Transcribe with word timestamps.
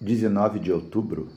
19 0.00 0.58
de 0.58 0.72
outubro. 0.72 1.28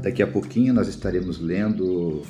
Daqui 0.00 0.22
a 0.22 0.26
pouquinho 0.26 0.72
nós 0.72 0.86
estaremos 0.86 1.40
lendo 1.40 2.22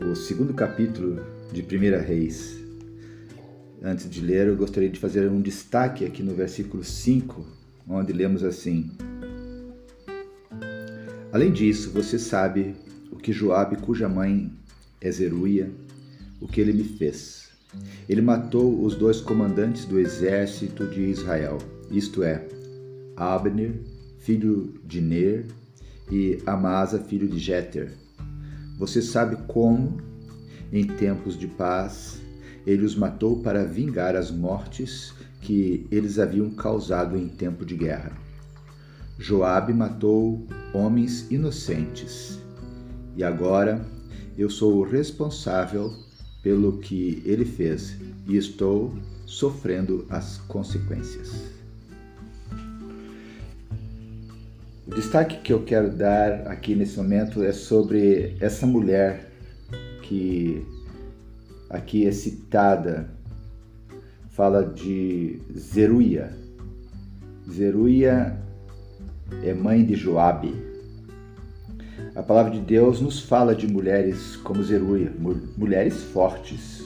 o 0.00 0.14
segundo 0.16 0.54
capítulo 0.54 1.22
de 1.52 1.62
Primeira 1.62 2.00
Reis. 2.00 2.58
Antes 3.82 4.08
de 4.08 4.22
ler, 4.22 4.48
eu 4.48 4.56
gostaria 4.56 4.88
de 4.88 4.98
fazer 4.98 5.28
um 5.28 5.42
destaque 5.42 6.06
aqui 6.06 6.22
no 6.22 6.34
versículo 6.34 6.82
5, 6.82 7.46
onde 7.86 8.14
lemos 8.14 8.42
assim: 8.42 8.90
Além 11.30 11.52
disso, 11.52 11.90
você 11.90 12.18
sabe 12.18 12.74
o 13.12 13.16
que 13.16 13.30
Joabe, 13.30 13.76
cuja 13.76 14.08
mãe 14.08 14.50
é 15.02 15.10
Zeruia, 15.10 15.70
o 16.40 16.48
que 16.48 16.60
ele 16.60 16.72
me 16.72 16.84
fez. 16.84 17.50
Ele 18.08 18.22
matou 18.22 18.84
os 18.84 18.94
dois 18.94 19.20
comandantes 19.20 19.84
do 19.84 19.98
exército 19.98 20.86
de 20.86 21.02
Israel, 21.02 21.58
isto 21.90 22.22
é, 22.22 22.46
Abner, 23.16 23.72
filho 24.18 24.74
de 24.84 25.00
Ner, 25.00 25.46
e 26.10 26.42
Amasa, 26.46 26.98
filho 26.98 27.28
de 27.28 27.38
Jeter. 27.38 27.92
Você 28.78 29.00
sabe 29.00 29.36
como, 29.46 29.98
em 30.72 30.86
tempos 30.86 31.38
de 31.38 31.46
paz, 31.46 32.20
ele 32.66 32.84
os 32.84 32.96
matou 32.96 33.40
para 33.40 33.64
vingar 33.64 34.16
as 34.16 34.30
mortes 34.30 35.12
que 35.40 35.86
eles 35.90 36.18
haviam 36.18 36.50
causado 36.50 37.16
em 37.16 37.28
tempo 37.28 37.64
de 37.64 37.76
guerra. 37.76 38.12
Joabe 39.18 39.72
matou 39.72 40.46
homens 40.72 41.30
inocentes, 41.30 42.38
e 43.16 43.22
agora 43.22 43.84
eu 44.36 44.50
sou 44.50 44.78
o 44.78 44.82
responsável 44.82 45.92
pelo 46.44 46.76
que 46.76 47.22
ele 47.24 47.46
fez 47.46 47.96
e 48.28 48.36
estou 48.36 48.94
sofrendo 49.24 50.06
as 50.10 50.36
consequências. 50.36 51.54
O 54.86 54.94
destaque 54.94 55.40
que 55.40 55.50
eu 55.54 55.64
quero 55.64 55.90
dar 55.90 56.46
aqui 56.46 56.74
nesse 56.74 56.98
momento 56.98 57.42
é 57.42 57.50
sobre 57.50 58.36
essa 58.38 58.66
mulher 58.66 59.32
que 60.02 60.62
aqui 61.70 62.06
é 62.06 62.12
citada, 62.12 63.08
fala 64.28 64.62
de 64.62 65.40
Zeruia. 65.56 66.36
Zeruia 67.50 68.38
é 69.42 69.54
mãe 69.54 69.82
de 69.82 69.94
Joabe. 69.94 70.73
A 72.14 72.22
palavra 72.22 72.52
de 72.52 72.60
Deus 72.60 73.00
nos 73.00 73.20
fala 73.20 73.54
de 73.54 73.66
mulheres 73.66 74.36
como 74.36 74.62
Zeruia, 74.62 75.12
mulheres 75.56 76.02
fortes. 76.04 76.82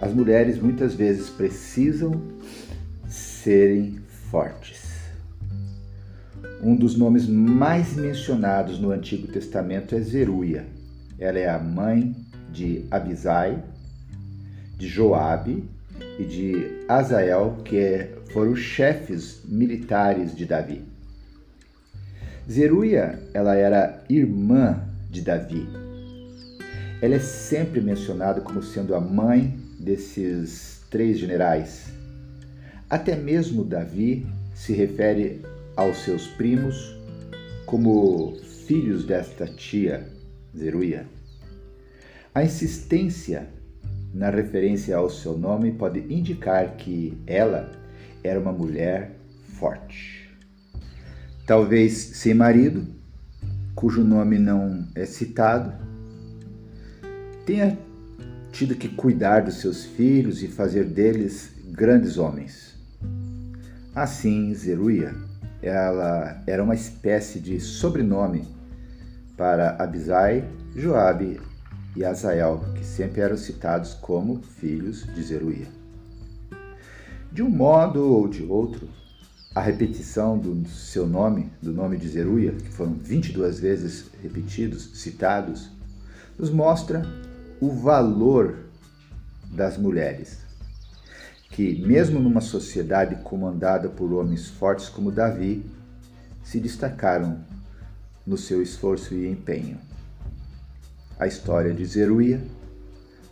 As 0.00 0.12
mulheres 0.12 0.58
muitas 0.60 0.94
vezes 0.94 1.30
precisam 1.30 2.20
serem 3.08 3.98
fortes. 4.30 4.86
Um 6.62 6.76
dos 6.76 6.96
nomes 6.96 7.26
mais 7.26 7.94
mencionados 7.94 8.78
no 8.78 8.90
Antigo 8.90 9.26
Testamento 9.28 9.94
é 9.94 10.00
Zeruia. 10.00 10.66
Ela 11.18 11.38
é 11.38 11.48
a 11.48 11.58
mãe 11.58 12.14
de 12.52 12.84
Abisai, 12.90 13.62
de 14.76 14.88
Joabe 14.88 15.68
e 16.18 16.24
de 16.24 16.84
Azael, 16.88 17.58
que 17.64 18.08
foram 18.32 18.54
chefes 18.54 19.42
militares 19.44 20.34
de 20.34 20.44
Davi. 20.44 20.95
Zeruia, 22.48 23.18
ela 23.34 23.56
era 23.56 24.04
irmã 24.08 24.80
de 25.10 25.20
Davi. 25.20 25.68
Ela 27.02 27.16
é 27.16 27.18
sempre 27.18 27.80
mencionada 27.80 28.40
como 28.40 28.62
sendo 28.62 28.94
a 28.94 29.00
mãe 29.00 29.58
desses 29.80 30.80
três 30.88 31.18
generais. 31.18 31.86
Até 32.88 33.16
mesmo 33.16 33.64
Davi 33.64 34.24
se 34.54 34.72
refere 34.72 35.42
aos 35.74 35.98
seus 36.04 36.28
primos 36.28 36.96
como 37.66 38.36
filhos 38.66 39.04
desta 39.04 39.48
tia, 39.48 40.06
Zeruia. 40.56 41.04
A 42.32 42.44
insistência 42.44 43.48
na 44.14 44.30
referência 44.30 44.96
ao 44.96 45.10
seu 45.10 45.36
nome 45.36 45.72
pode 45.72 45.98
indicar 45.98 46.76
que 46.76 47.18
ela 47.26 47.72
era 48.22 48.38
uma 48.38 48.52
mulher 48.52 49.16
forte 49.58 50.15
talvez 51.46 51.92
sem 51.92 52.34
marido, 52.34 52.84
cujo 53.74 54.02
nome 54.02 54.38
não 54.38 54.86
é 54.94 55.06
citado, 55.06 55.72
tenha 57.46 57.78
tido 58.50 58.74
que 58.74 58.88
cuidar 58.88 59.44
dos 59.44 59.60
seus 59.60 59.84
filhos 59.84 60.42
e 60.42 60.48
fazer 60.48 60.84
deles 60.84 61.52
grandes 61.70 62.18
homens. 62.18 62.74
Assim, 63.94 64.52
Zeruia, 64.54 65.14
ela 65.62 66.42
era 66.46 66.62
uma 66.62 66.74
espécie 66.74 67.38
de 67.38 67.60
sobrenome 67.60 68.46
para 69.36 69.76
Abisai, 69.78 70.44
Joabe 70.74 71.40
e 71.94 72.04
Azael, 72.04 72.64
que 72.74 72.84
sempre 72.84 73.20
eram 73.20 73.36
citados 73.36 73.94
como 73.94 74.42
filhos 74.42 75.06
de 75.14 75.22
Zeruia. 75.22 75.68
De 77.30 77.42
um 77.42 77.50
modo 77.50 78.02
ou 78.02 78.26
de 78.26 78.42
outro, 78.42 78.88
a 79.56 79.60
repetição 79.62 80.36
do 80.36 80.68
seu 80.68 81.06
nome, 81.06 81.50
do 81.62 81.72
nome 81.72 81.96
de 81.96 82.06
Zeruia, 82.06 82.52
que 82.52 82.68
foram 82.68 82.92
22 82.92 83.58
vezes 83.58 84.04
repetidos, 84.22 85.00
citados, 85.00 85.70
nos 86.38 86.50
mostra 86.50 87.06
o 87.58 87.70
valor 87.70 88.66
das 89.50 89.78
mulheres, 89.78 90.40
que, 91.48 91.82
mesmo 91.86 92.20
numa 92.20 92.42
sociedade 92.42 93.16
comandada 93.22 93.88
por 93.88 94.12
homens 94.12 94.46
fortes 94.46 94.90
como 94.90 95.10
Davi, 95.10 95.64
se 96.44 96.60
destacaram 96.60 97.42
no 98.26 98.36
seu 98.36 98.60
esforço 98.60 99.14
e 99.14 99.26
empenho. 99.26 99.78
A 101.18 101.26
história 101.26 101.72
de 101.72 101.82
Zeruia 101.86 102.42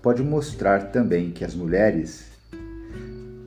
pode 0.01 0.23
mostrar 0.23 0.91
também 0.91 1.33
que 1.33 1.45
as 1.45 1.55
mulheres, 1.55 2.25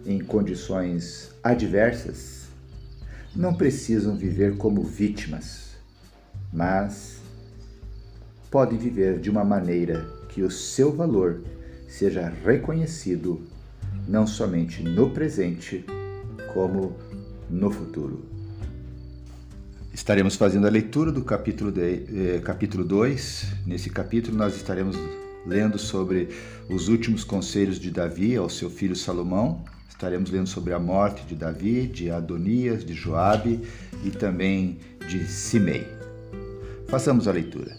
em 0.05 0.19
condições 0.19 1.31
adversas, 1.43 2.36
não 3.37 3.53
precisam 3.53 4.17
viver 4.17 4.57
como 4.57 4.81
vítimas, 4.81 5.77
mas 6.51 7.17
podem 8.49 8.79
viver 8.79 9.19
de 9.19 9.29
uma 9.29 9.45
maneira 9.45 10.07
que 10.29 10.41
o 10.41 10.49
seu 10.49 10.91
valor 10.91 11.43
seja 11.87 12.33
reconhecido 12.43 13.41
não 14.07 14.25
somente 14.25 14.81
no 14.81 15.11
presente, 15.11 15.85
como 16.51 16.97
no 17.47 17.69
futuro. 17.69 18.25
Estaremos 19.93 20.35
fazendo 20.35 20.65
a 20.65 20.69
leitura 20.69 21.11
do 21.11 21.23
capítulo, 21.23 21.71
de, 21.71 22.37
eh, 22.37 22.41
capítulo 22.43 22.83
2. 22.83 23.45
Nesse 23.65 23.89
capítulo, 23.89 24.35
nós 24.35 24.55
estaremos 24.55 24.95
lendo 25.45 25.77
sobre 25.77 26.29
os 26.69 26.87
últimos 26.87 27.23
conselhos 27.23 27.79
de 27.79 27.91
Davi 27.91 28.35
ao 28.35 28.49
seu 28.49 28.69
filho 28.69 28.95
Salomão, 28.95 29.63
Estaremos 29.97 30.30
lendo 30.30 30.47
sobre 30.47 30.75
a 30.75 30.80
morte 30.80 31.24
de 31.25 31.34
Davi, 31.34 31.88
de 31.88 32.12
Adonias, 32.12 32.85
de 32.85 32.94
Joabe 32.94 33.59
e 34.06 34.12
também 34.12 34.78
de 35.09 35.25
Simei. 35.25 35.88
Façamos 36.88 37.28
a 37.28 37.31
leitura. 37.31 37.75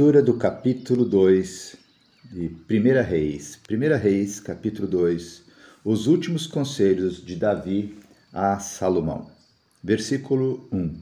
Leitura 0.00 0.22
do 0.22 0.32
capítulo 0.32 1.04
2 1.04 1.76
de 2.32 2.46
1 2.48 3.02
Reis. 3.06 3.60
1 3.70 3.98
Reis, 3.98 4.40
capítulo 4.40 4.88
2. 4.88 5.42
Os 5.84 6.06
últimos 6.06 6.46
conselhos 6.46 7.22
de 7.22 7.36
Davi 7.36 7.98
a 8.32 8.58
Salomão. 8.58 9.30
Versículo 9.84 10.66
1. 10.72 10.96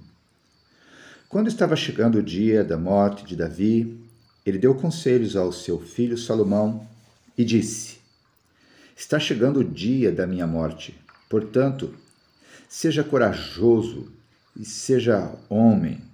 Quando 1.28 1.46
estava 1.46 1.76
chegando 1.76 2.18
o 2.18 2.22
dia 2.24 2.64
da 2.64 2.76
morte 2.76 3.24
de 3.24 3.36
Davi, 3.36 4.04
ele 4.44 4.58
deu 4.58 4.74
conselhos 4.74 5.36
ao 5.36 5.52
seu 5.52 5.78
filho 5.78 6.18
Salomão 6.18 6.84
e 7.38 7.44
disse: 7.44 7.98
Está 8.96 9.20
chegando 9.20 9.60
o 9.60 9.64
dia 9.64 10.10
da 10.10 10.26
minha 10.26 10.44
morte. 10.44 10.98
Portanto, 11.30 11.94
seja 12.68 13.04
corajoso 13.04 14.10
e 14.58 14.64
seja 14.64 15.32
homem 15.48 16.07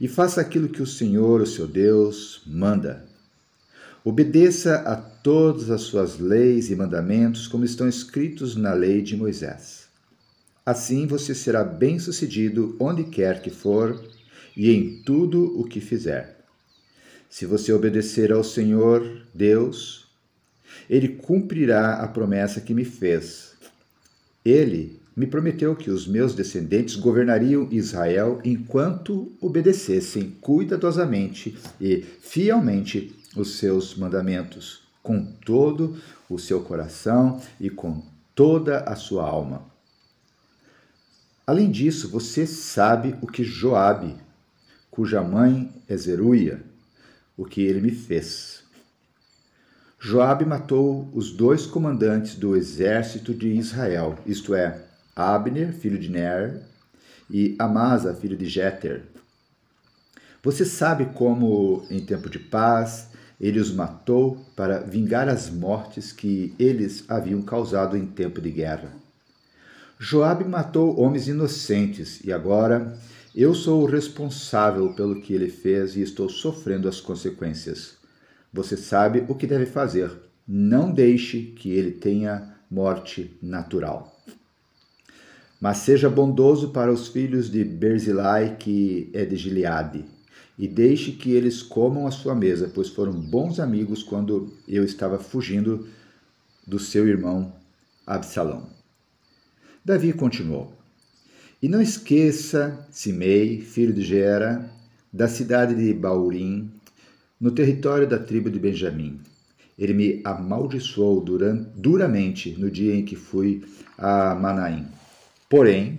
e 0.00 0.08
faça 0.08 0.40
aquilo 0.40 0.68
que 0.68 0.82
o 0.82 0.86
Senhor, 0.86 1.42
o 1.42 1.46
seu 1.46 1.66
Deus, 1.66 2.42
manda. 2.46 3.04
Obedeça 4.02 4.76
a 4.76 4.96
todas 4.96 5.70
as 5.70 5.82
suas 5.82 6.18
leis 6.18 6.70
e 6.70 6.76
mandamentos, 6.76 7.46
como 7.46 7.66
estão 7.66 7.86
escritos 7.86 8.56
na 8.56 8.72
lei 8.72 9.02
de 9.02 9.14
Moisés. 9.14 9.88
Assim 10.64 11.06
você 11.06 11.34
será 11.34 11.62
bem-sucedido 11.62 12.76
onde 12.80 13.04
quer 13.04 13.42
que 13.42 13.50
for 13.50 14.02
e 14.56 14.70
em 14.70 15.02
tudo 15.02 15.58
o 15.60 15.64
que 15.64 15.80
fizer. 15.80 16.44
Se 17.28 17.44
você 17.44 17.72
obedecer 17.72 18.32
ao 18.32 18.42
Senhor 18.42 19.26
Deus, 19.34 20.08
ele 20.88 21.08
cumprirá 21.08 21.94
a 21.94 22.08
promessa 22.08 22.60
que 22.60 22.72
me 22.72 22.84
fez. 22.84 23.52
Ele 24.44 24.99
me 25.20 25.26
prometeu 25.26 25.76
que 25.76 25.90
os 25.90 26.06
meus 26.06 26.34
descendentes 26.34 26.96
governariam 26.96 27.68
Israel 27.70 28.40
enquanto 28.42 29.30
obedecessem 29.38 30.30
cuidadosamente 30.40 31.58
e 31.78 31.98
fielmente 32.00 33.14
os 33.36 33.58
seus 33.58 33.94
mandamentos, 33.94 34.80
com 35.02 35.22
todo 35.44 36.00
o 36.26 36.38
seu 36.38 36.62
coração 36.62 37.38
e 37.60 37.68
com 37.68 38.02
toda 38.34 38.78
a 38.84 38.96
sua 38.96 39.28
alma. 39.28 39.66
Além 41.46 41.70
disso, 41.70 42.08
você 42.08 42.46
sabe 42.46 43.14
o 43.20 43.26
que 43.26 43.44
Joabe, 43.44 44.16
cuja 44.90 45.22
mãe 45.22 45.70
é 45.86 45.98
Zeruia, 45.98 46.62
o 47.36 47.44
que 47.44 47.60
ele 47.60 47.82
me 47.82 47.90
fez. 47.90 48.64
Joabe 49.98 50.46
matou 50.46 51.10
os 51.12 51.30
dois 51.30 51.66
comandantes 51.66 52.36
do 52.36 52.56
exército 52.56 53.34
de 53.34 53.48
Israel, 53.48 54.18
isto 54.24 54.54
é, 54.54 54.86
Abner, 55.14 55.72
filho 55.72 55.98
de 55.98 56.10
Ner, 56.10 56.62
e 57.30 57.54
Amasa, 57.58 58.14
filho 58.14 58.36
de 58.36 58.46
Jeter. 58.46 59.04
Você 60.42 60.64
sabe 60.64 61.06
como, 61.14 61.84
em 61.90 62.04
tempo 62.04 62.28
de 62.30 62.38
paz, 62.38 63.08
ele 63.40 63.58
os 63.58 63.72
matou 63.72 64.44
para 64.56 64.80
vingar 64.80 65.28
as 65.28 65.48
mortes 65.50 66.12
que 66.12 66.54
eles 66.58 67.04
haviam 67.08 67.40
causado 67.42 67.96
em 67.96 68.06
tempo 68.06 68.40
de 68.40 68.50
guerra. 68.50 68.92
Joabe 69.98 70.44
matou 70.44 70.98
homens 70.98 71.28
inocentes 71.28 72.24
e 72.24 72.32
agora 72.32 72.98
eu 73.34 73.54
sou 73.54 73.82
o 73.82 73.86
responsável 73.86 74.92
pelo 74.94 75.20
que 75.20 75.32
ele 75.32 75.48
fez 75.50 75.94
e 75.94 76.00
estou 76.00 76.28
sofrendo 76.28 76.88
as 76.88 77.00
consequências. 77.00 77.96
Você 78.52 78.76
sabe 78.76 79.24
o 79.28 79.34
que 79.34 79.46
deve 79.46 79.66
fazer. 79.66 80.10
Não 80.48 80.90
deixe 80.90 81.42
que 81.42 81.70
ele 81.70 81.92
tenha 81.92 82.56
morte 82.70 83.38
natural. 83.42 84.19
Mas 85.60 85.78
seja 85.78 86.08
bondoso 86.08 86.70
para 86.70 86.90
os 86.90 87.08
filhos 87.08 87.50
de 87.50 87.62
Berzilai, 87.62 88.56
que 88.58 89.10
é 89.12 89.24
de 89.24 89.36
Gileade, 89.36 90.04
e 90.58 90.66
deixe 90.66 91.12
que 91.12 91.32
eles 91.32 91.62
comam 91.62 92.06
a 92.06 92.10
sua 92.10 92.34
mesa, 92.34 92.70
pois 92.74 92.88
foram 92.88 93.12
bons 93.12 93.60
amigos 93.60 94.02
quando 94.02 94.52
eu 94.66 94.84
estava 94.84 95.18
fugindo 95.18 95.86
do 96.66 96.78
seu 96.78 97.06
irmão 97.06 97.52
Absalão. 98.06 98.68
Davi 99.84 100.12
continuou: 100.12 100.72
e 101.62 101.68
não 101.68 101.82
esqueça 101.82 102.86
Simei, 102.90 103.60
filho 103.60 103.92
de 103.92 104.00
Gera, 104.00 104.70
da 105.12 105.28
cidade 105.28 105.74
de 105.74 105.92
Baurim, 105.92 106.70
no 107.38 107.50
território 107.50 108.08
da 108.08 108.18
tribo 108.18 108.48
de 108.48 108.58
Benjamim. 108.58 109.20
Ele 109.78 109.92
me 109.92 110.20
amaldiçoou 110.24 111.22
duramente 111.74 112.58
no 112.58 112.70
dia 112.70 112.94
em 112.94 113.04
que 113.04 113.14
fui 113.14 113.62
a 113.98 114.34
Manaim. 114.34 114.86
Porém, 115.50 115.98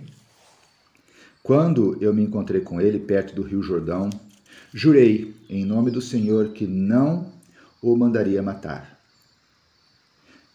quando 1.42 2.02
eu 2.02 2.14
me 2.14 2.22
encontrei 2.22 2.62
com 2.62 2.80
ele 2.80 2.98
perto 2.98 3.34
do 3.34 3.42
rio 3.42 3.62
Jordão, 3.62 4.08
jurei 4.72 5.36
em 5.46 5.62
nome 5.62 5.90
do 5.90 6.00
Senhor 6.00 6.54
que 6.54 6.66
não 6.66 7.30
o 7.82 7.94
mandaria 7.94 8.42
matar. 8.42 8.98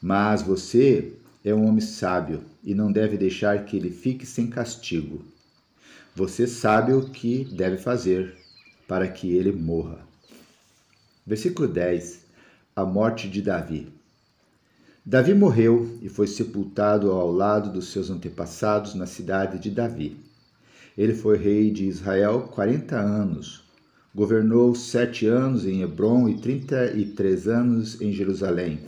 Mas 0.02 0.42
você 0.42 1.14
é 1.46 1.54
um 1.54 1.68
homem 1.68 1.80
sábio 1.80 2.44
e 2.64 2.74
não 2.74 2.92
deve 2.92 3.18
deixar 3.18 3.66
que 3.66 3.78
ele 3.78 3.92
fique 3.92 4.26
sem 4.26 4.48
castigo. 4.48 5.24
Você 6.16 6.48
sabe 6.48 6.92
o 6.92 7.12
que 7.12 7.46
deve 7.46 7.78
fazer 7.78 8.36
para 8.88 9.08
que 9.08 9.32
ele 9.32 9.52
morra. 9.52 10.00
Versículo 11.24 11.68
10 11.68 12.26
A 12.76 12.84
morte 12.84 13.30
de 13.30 13.44
Davi. 13.44 13.97
Davi 15.09 15.33
morreu 15.33 15.98
e 16.01 16.09
foi 16.09 16.27
sepultado 16.27 17.12
ao 17.12 17.31
lado 17.31 17.71
dos 17.71 17.94
seus 17.94 18.09
antepassados 18.09 18.94
na 18.94 19.06
cidade 19.06 19.57
de 19.57 19.71
Davi. 19.71 20.18
Ele 20.98 21.13
foi 21.13 21.38
rei 21.38 21.71
de 21.71 21.86
Israel 21.86 22.50
40 22.54 22.98
anos. 22.98 23.63
Governou 24.13 24.75
sete 24.75 25.25
anos 25.25 25.65
em 25.65 25.81
Hebron 25.81 26.27
e 26.27 26.36
33 26.36 27.48
anos 27.48 28.01
em 28.01 28.12
Jerusalém. 28.12 28.81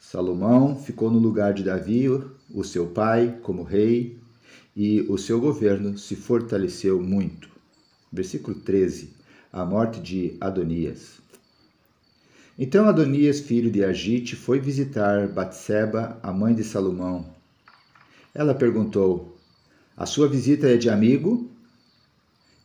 Salomão 0.00 0.74
ficou 0.74 1.08
no 1.08 1.20
lugar 1.20 1.54
de 1.54 1.62
Davi, 1.62 2.08
o 2.08 2.64
seu 2.64 2.88
pai, 2.88 3.38
como 3.40 3.62
rei, 3.62 4.18
e 4.74 5.02
o 5.02 5.16
seu 5.16 5.40
governo 5.40 5.96
se 5.96 6.16
fortaleceu 6.16 7.00
muito. 7.00 7.48
Versículo 8.12 8.58
13. 8.58 9.10
A 9.52 9.64
morte 9.64 10.00
de 10.00 10.36
Adonias. 10.40 11.27
Então 12.58 12.88
Adonias, 12.88 13.38
filho 13.38 13.70
de 13.70 13.84
Agite, 13.84 14.34
foi 14.34 14.58
visitar 14.58 15.28
Batseba, 15.28 16.18
a 16.20 16.32
mãe 16.32 16.52
de 16.52 16.64
Salomão. 16.64 17.24
Ela 18.34 18.52
perguntou: 18.52 19.38
A 19.96 20.04
sua 20.04 20.28
visita 20.28 20.68
é 20.68 20.76
de 20.76 20.90
amigo? 20.90 21.48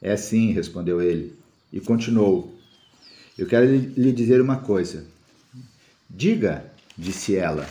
É 0.01 0.17
sim, 0.17 0.51
respondeu 0.51 0.99
ele, 0.99 1.37
e 1.71 1.79
continuou: 1.79 2.57
Eu 3.37 3.45
quero 3.45 3.67
lhe 3.67 4.11
dizer 4.11 4.41
uma 4.41 4.57
coisa. 4.57 5.05
Diga, 6.09 6.65
disse 6.97 7.35
ela. 7.35 7.69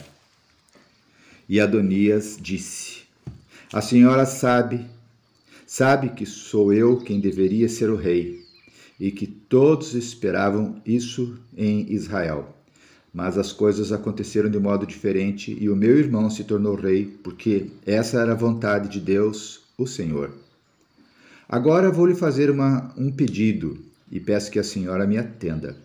E 1.49 1.59
Adonias 1.59 2.39
disse: 2.41 3.03
A 3.73 3.81
senhora 3.81 4.27
sabe, 4.27 4.87
sabe 5.67 6.11
que 6.11 6.25
sou 6.25 6.73
eu 6.73 6.99
quem 6.99 7.19
deveria 7.19 7.69
ser 7.69 7.91
o 7.91 7.97
rei, 7.97 8.42
e 9.03 9.11
que 9.11 9.27
todos 9.27 9.95
esperavam 9.95 10.81
isso 10.87 11.37
em 11.57 11.93
Israel. 11.93 12.57
Mas 13.13 13.37
as 13.37 13.51
coisas 13.51 13.91
aconteceram 13.91 14.49
de 14.49 14.61
modo 14.61 14.87
diferente 14.87 15.59
e 15.61 15.69
o 15.69 15.75
meu 15.75 15.99
irmão 15.99 16.31
se 16.31 16.45
tornou 16.45 16.77
rei, 16.77 17.07
porque 17.21 17.67
essa 17.85 18.21
era 18.21 18.31
a 18.31 18.37
vontade 18.37 18.89
de 18.89 19.01
Deus, 19.01 19.63
o 19.77 19.89
Senhor. 19.89 20.31
Agora 21.49 21.91
vou 21.91 22.07
lhe 22.07 22.15
fazer 22.15 22.49
uma, 22.49 22.95
um 22.97 23.11
pedido 23.11 23.77
e 24.09 24.21
peço 24.21 24.53
que 24.53 24.61
a 24.61 24.65
senhora 24.65 25.05
me 25.05 25.19
atenda. 25.19 25.77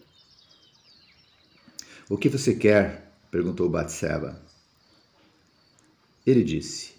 O 2.07 2.19
que 2.19 2.29
você 2.29 2.53
quer? 2.53 3.11
perguntou 3.31 3.67
Batseba. 3.67 4.39
Ele 6.23 6.43
disse: 6.43 6.91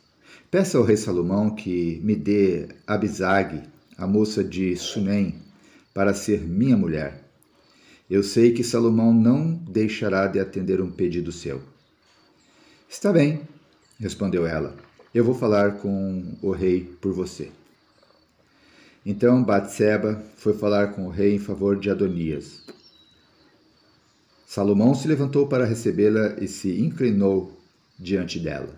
Peça 0.50 0.78
ao 0.78 0.84
rei 0.84 0.96
Salomão 0.96 1.54
que 1.54 2.00
me 2.02 2.16
dê 2.16 2.66
Abisag, 2.88 3.62
a 3.96 4.04
moça 4.04 4.42
de 4.42 4.74
Sunem, 4.74 5.46
para 5.92 6.14
ser 6.14 6.40
minha 6.40 6.76
mulher. 6.76 7.24
Eu 8.08 8.22
sei 8.22 8.52
que 8.52 8.64
Salomão 8.64 9.12
não 9.12 9.52
deixará 9.52 10.26
de 10.26 10.40
atender 10.40 10.80
um 10.80 10.90
pedido 10.90 11.30
seu. 11.30 11.60
Está 12.88 13.12
bem, 13.12 13.42
respondeu 14.00 14.46
ela. 14.46 14.74
Eu 15.14 15.24
vou 15.24 15.34
falar 15.34 15.78
com 15.78 16.36
o 16.40 16.50
rei 16.50 16.84
por 17.00 17.12
você. 17.12 17.50
Então 19.04 19.42
Batseba 19.42 20.22
foi 20.36 20.54
falar 20.54 20.88
com 20.88 21.06
o 21.06 21.10
rei 21.10 21.34
em 21.34 21.38
favor 21.38 21.78
de 21.78 21.90
Adonias. 21.90 22.62
Salomão 24.46 24.94
se 24.94 25.06
levantou 25.06 25.46
para 25.46 25.66
recebê-la 25.66 26.36
e 26.40 26.48
se 26.48 26.80
inclinou 26.80 27.58
diante 27.98 28.38
dela. 28.38 28.74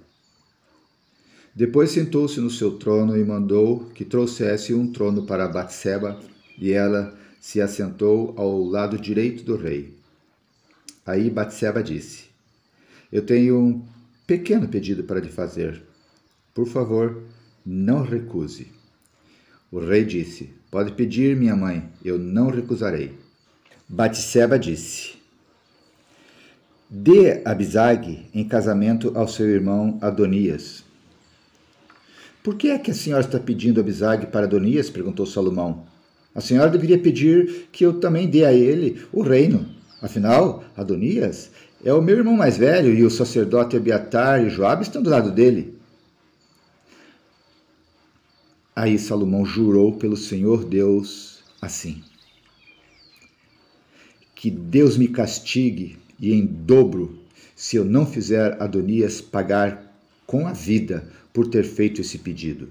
Depois 1.55 1.91
sentou-se 1.91 2.41
no 2.41 2.51
seu 2.51 2.79
trono 2.79 3.17
e 3.17 3.25
mandou 3.25 3.87
que 3.95 4.05
trouxesse 4.05 4.73
um 4.73 4.93
trono 4.93 5.27
para 5.27 5.49
Batseba, 5.49 6.21
e 6.61 6.73
ela 6.73 7.19
se 7.41 7.61
assentou 7.61 8.35
ao 8.37 8.63
lado 8.63 8.99
direito 8.99 9.43
do 9.43 9.57
rei. 9.57 9.97
Aí 11.07 11.31
Batseba 11.31 11.83
disse: 11.83 12.25
Eu 13.11 13.23
tenho 13.23 13.59
um 13.59 13.85
pequeno 14.27 14.69
pedido 14.69 15.03
para 15.03 15.19
lhe 15.19 15.31
fazer. 15.31 15.83
Por 16.55 16.67
favor, 16.69 17.23
não 17.65 18.03
recuse. 18.03 18.69
O 19.73 19.81
rei 19.81 20.05
disse: 20.05 20.51
Pode 20.71 20.93
pedir, 20.93 21.35
minha 21.35 21.57
mãe, 21.57 21.89
eu 22.05 22.19
não 22.19 22.51
recusarei. 22.51 23.19
Batseba 23.89 24.59
disse: 24.59 25.15
Dê 26.89 27.41
Abisag 27.45 28.29
em 28.35 28.47
casamento 28.47 29.17
ao 29.17 29.27
seu 29.27 29.49
irmão 29.49 29.99
Adonias. 30.03 30.85
Por 32.43 32.57
que 32.57 32.69
é 32.69 32.79
que 32.79 32.91
a 32.91 32.95
senhora 32.95 33.25
está 33.25 33.39
pedindo 33.39 33.81
Abisag 33.81 34.27
para 34.27 34.47
Adonias? 34.47 34.91
perguntou 34.91 35.25
Salomão. 35.25 35.90
A 36.41 36.43
senhora 36.43 36.71
deveria 36.71 36.99
pedir 36.99 37.69
que 37.71 37.85
eu 37.85 38.01
também 38.01 38.27
dê 38.27 38.47
a 38.47 38.53
ele 38.55 39.05
o 39.13 39.21
reino. 39.21 39.67
Afinal, 40.01 40.65
Adonias 40.75 41.51
é 41.85 41.93
o 41.93 42.01
meu 42.01 42.17
irmão 42.17 42.35
mais 42.35 42.57
velho 42.57 42.95
e 42.95 43.05
o 43.05 43.11
sacerdote 43.11 43.77
Abiatar 43.77 44.43
e 44.43 44.49
Joabe 44.49 44.83
estão 44.83 45.03
do 45.03 45.11
lado 45.11 45.31
dele. 45.31 45.75
Aí 48.75 48.99
Salomão 48.99 49.45
jurou 49.45 49.93
pelo 49.99 50.17
Senhor 50.17 50.65
Deus 50.65 51.41
assim: 51.61 52.03
Que 54.35 54.51
Deus 54.51 54.97
me 54.97 55.09
castigue 55.09 55.99
e 56.19 56.33
em 56.33 56.47
dobro 56.47 57.19
se 57.55 57.77
eu 57.77 57.85
não 57.85 58.07
fizer 58.07 58.57
Adonias 58.63 59.21
pagar 59.21 59.95
com 60.27 60.47
a 60.47 60.55
vida 60.55 61.07
por 61.35 61.49
ter 61.49 61.65
feito 61.65 62.01
esse 62.01 62.17
pedido. 62.17 62.71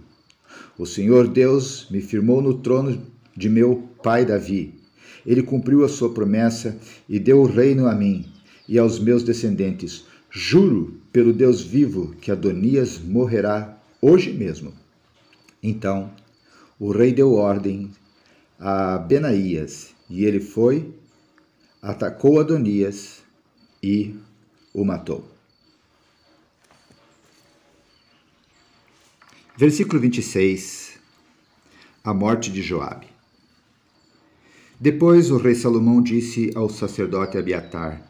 O 0.75 0.87
Senhor 0.87 1.27
Deus 1.27 1.85
me 1.91 2.01
firmou 2.01 2.41
no 2.41 2.55
trono 2.55 3.18
de 3.35 3.49
meu 3.49 3.89
pai 4.03 4.25
Davi. 4.25 4.73
Ele 5.25 5.43
cumpriu 5.43 5.83
a 5.83 5.89
sua 5.89 6.13
promessa 6.13 6.77
e 7.07 7.19
deu 7.19 7.41
o 7.41 7.45
reino 7.45 7.87
a 7.87 7.95
mim 7.95 8.25
e 8.67 8.77
aos 8.77 8.99
meus 8.99 9.23
descendentes. 9.23 10.05
Juro 10.31 10.99
pelo 11.11 11.33
Deus 11.33 11.61
vivo 11.61 12.15
que 12.21 12.31
Adonias 12.31 12.99
morrerá 12.99 13.77
hoje 14.01 14.31
mesmo. 14.31 14.73
Então 15.61 16.11
o 16.79 16.91
rei 16.91 17.11
deu 17.11 17.33
ordem 17.33 17.91
a 18.59 18.97
Benaías 18.97 19.93
e 20.09 20.25
ele 20.25 20.39
foi, 20.39 20.93
atacou 21.81 22.39
Adonias 22.39 23.21
e 23.81 24.15
o 24.73 24.83
matou. 24.85 25.29
Versículo 29.57 29.99
26. 29.99 30.97
A 32.01 32.13
morte 32.13 32.49
de 32.49 32.61
Joabe. 32.61 33.08
Depois 34.81 35.29
o 35.29 35.35
rei 35.35 35.55
Salomão 35.55 36.01
disse 36.01 36.53
ao 36.55 36.69
sacerdote 36.69 37.37
Abiatar: 37.37 38.01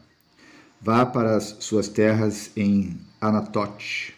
Vá 0.80 1.04
para 1.04 1.34
as 1.34 1.56
suas 1.58 1.88
terras 1.88 2.52
em 2.56 2.96
Anatote. 3.20 4.14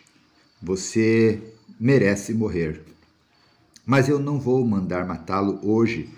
Você 0.63 1.41
merece 1.81 2.35
morrer. 2.35 2.83
Mas 3.87 4.07
eu 4.07 4.19
não 4.19 4.39
vou 4.39 4.63
mandar 4.67 5.07
matá-lo 5.07 5.61
hoje, 5.63 6.11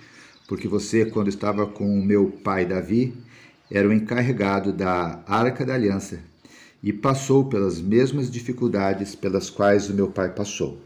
porque 0.49 0.67
você, 0.67 1.05
quando 1.05 1.29
estava 1.29 1.69
com 1.69 1.87
o 1.97 2.05
meu 2.05 2.29
pai 2.43 2.67
Davi, 2.67 3.15
era 3.71 3.89
o 3.89 3.93
encarregado 3.93 4.73
da 4.73 5.23
Arca 5.29 5.65
da 5.65 5.75
Aliança 5.75 6.19
e 6.83 6.93
passou 6.93 7.45
pelas 7.45 7.81
mesmas 7.81 8.29
dificuldades 8.29 9.15
pelas 9.15 9.49
quais 9.51 9.89
o 9.89 9.95
meu 9.95 10.09
pai 10.09 10.35
passou. 10.35 10.83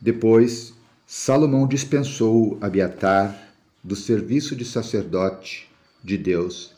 Depois, 0.00 0.74
Salomão 1.06 1.68
dispensou 1.68 2.58
Abiatar 2.60 3.43
do 3.84 3.94
serviço 3.94 4.56
de 4.56 4.64
sacerdote 4.64 5.68
de 6.02 6.16
Deus, 6.16 6.72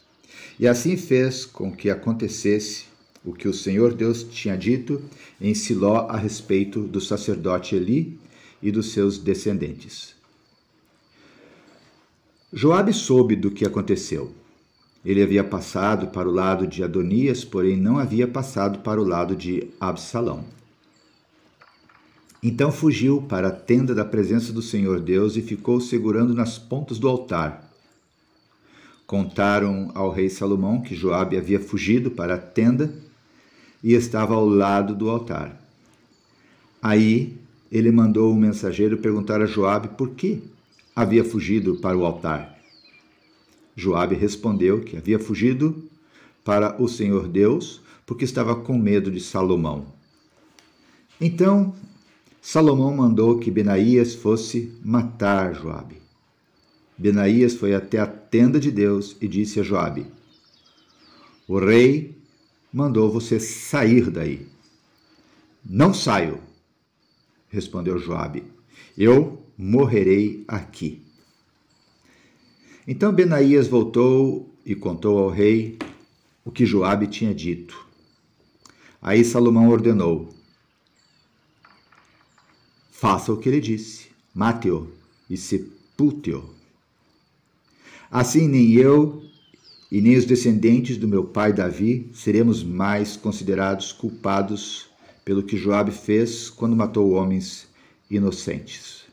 e 0.58 0.66
assim 0.66 0.96
fez 0.96 1.44
com 1.44 1.70
que 1.70 1.88
acontecesse 1.88 2.86
o 3.24 3.32
que 3.32 3.48
o 3.48 3.54
Senhor 3.54 3.94
Deus 3.94 4.24
tinha 4.24 4.56
dito 4.56 5.00
em 5.40 5.54
Siló 5.54 6.06
a 6.08 6.16
respeito 6.16 6.82
do 6.82 7.00
sacerdote 7.00 7.76
Eli 7.76 8.18
e 8.60 8.70
dos 8.70 8.92
seus 8.92 9.18
descendentes. 9.18 10.14
Joabe 12.52 12.92
soube 12.92 13.36
do 13.36 13.50
que 13.50 13.64
aconteceu. 13.64 14.32
Ele 15.04 15.22
havia 15.22 15.44
passado 15.44 16.08
para 16.08 16.28
o 16.28 16.32
lado 16.32 16.66
de 16.66 16.82
Adonias, 16.82 17.44
porém 17.44 17.76
não 17.76 17.98
havia 17.98 18.26
passado 18.26 18.80
para 18.80 19.00
o 19.00 19.04
lado 19.04 19.36
de 19.36 19.68
Absalão. 19.78 20.44
Então 22.48 22.70
fugiu 22.70 23.20
para 23.22 23.48
a 23.48 23.50
tenda 23.50 23.92
da 23.92 24.04
presença 24.04 24.52
do 24.52 24.62
Senhor 24.62 25.00
Deus 25.00 25.34
e 25.36 25.42
ficou 25.42 25.80
segurando 25.80 26.32
nas 26.32 26.56
pontas 26.56 26.96
do 26.96 27.08
altar. 27.08 27.68
Contaram 29.04 29.90
ao 29.96 30.12
rei 30.12 30.30
Salomão 30.30 30.80
que 30.80 30.94
Joabe 30.94 31.36
havia 31.36 31.58
fugido 31.58 32.08
para 32.08 32.34
a 32.34 32.38
tenda 32.38 32.94
e 33.82 33.94
estava 33.94 34.36
ao 34.36 34.48
lado 34.48 34.94
do 34.94 35.10
altar. 35.10 35.60
Aí 36.80 37.36
ele 37.68 37.90
mandou 37.90 38.32
um 38.32 38.38
mensageiro 38.38 38.98
perguntar 38.98 39.42
a 39.42 39.46
Joabe 39.46 39.88
por 39.98 40.10
que 40.10 40.40
havia 40.94 41.24
fugido 41.24 41.74
para 41.80 41.98
o 41.98 42.06
altar. 42.06 42.56
Joabe 43.74 44.14
respondeu 44.14 44.82
que 44.82 44.96
havia 44.96 45.18
fugido 45.18 45.82
para 46.44 46.80
o 46.80 46.86
Senhor 46.86 47.26
Deus 47.26 47.80
porque 48.06 48.24
estava 48.24 48.54
com 48.54 48.78
medo 48.78 49.10
de 49.10 49.18
Salomão. 49.18 49.86
Então 51.20 51.74
Salomão 52.40 52.94
mandou 52.94 53.38
que 53.38 53.50
Benaías 53.50 54.14
fosse 54.14 54.72
matar 54.84 55.54
Joabe. 55.54 56.00
Benaías 56.96 57.54
foi 57.54 57.74
até 57.74 57.98
a 57.98 58.06
tenda 58.06 58.58
de 58.58 58.70
Deus 58.70 59.16
e 59.20 59.28
disse 59.28 59.60
a 59.60 59.62
Joabe: 59.62 60.06
O 61.46 61.58
rei 61.58 62.16
mandou 62.72 63.10
você 63.10 63.38
sair 63.38 64.10
daí. 64.10 64.46
Não 65.64 65.92
saio, 65.92 66.40
respondeu 67.48 67.98
Joabe. 67.98 68.44
Eu 68.96 69.42
morrerei 69.58 70.44
aqui. 70.46 71.02
Então 72.86 73.12
Benaías 73.12 73.66
voltou 73.66 74.54
e 74.64 74.74
contou 74.74 75.18
ao 75.18 75.28
rei 75.28 75.78
o 76.44 76.50
que 76.50 76.64
Joabe 76.64 77.08
tinha 77.08 77.34
dito. 77.34 77.86
Aí 79.02 79.24
Salomão 79.24 79.68
ordenou: 79.68 80.28
Faça 82.98 83.30
o 83.30 83.36
que 83.36 83.46
ele 83.46 83.60
disse, 83.60 84.06
mate-o 84.34 84.88
e 85.28 85.36
sepulte-o. 85.36 86.48
Assim 88.10 88.48
nem 88.48 88.72
eu 88.72 89.22
e 89.92 90.00
nem 90.00 90.16
os 90.16 90.24
descendentes 90.24 90.96
do 90.96 91.06
meu 91.06 91.22
pai 91.22 91.52
Davi 91.52 92.08
seremos 92.14 92.64
mais 92.64 93.14
considerados 93.14 93.92
culpados 93.92 94.86
pelo 95.26 95.42
que 95.42 95.58
Joabe 95.58 95.90
fez 95.90 96.48
quando 96.48 96.74
matou 96.74 97.10
homens 97.10 97.68
inocentes. 98.10 99.04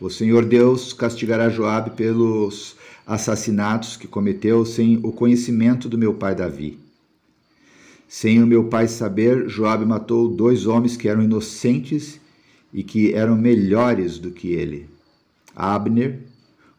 O 0.00 0.08
Senhor 0.08 0.46
Deus 0.46 0.94
castigará 0.94 1.50
Joabe 1.50 1.90
pelos 1.90 2.76
assassinatos 3.06 3.94
que 3.98 4.08
cometeu 4.08 4.64
sem 4.64 4.98
o 5.02 5.12
conhecimento 5.12 5.86
do 5.86 5.98
meu 5.98 6.14
pai 6.14 6.34
Davi. 6.34 6.78
Sem 8.08 8.42
o 8.42 8.46
meu 8.46 8.64
pai 8.68 8.88
saber, 8.88 9.50
Joabe 9.50 9.84
matou 9.84 10.28
dois 10.28 10.66
homens 10.66 10.96
que 10.96 11.10
eram 11.10 11.22
inocentes 11.22 12.23
e 12.74 12.82
que 12.82 13.14
eram 13.14 13.36
melhores 13.36 14.18
do 14.18 14.32
que 14.32 14.48
ele: 14.48 14.88
Abner, 15.54 16.18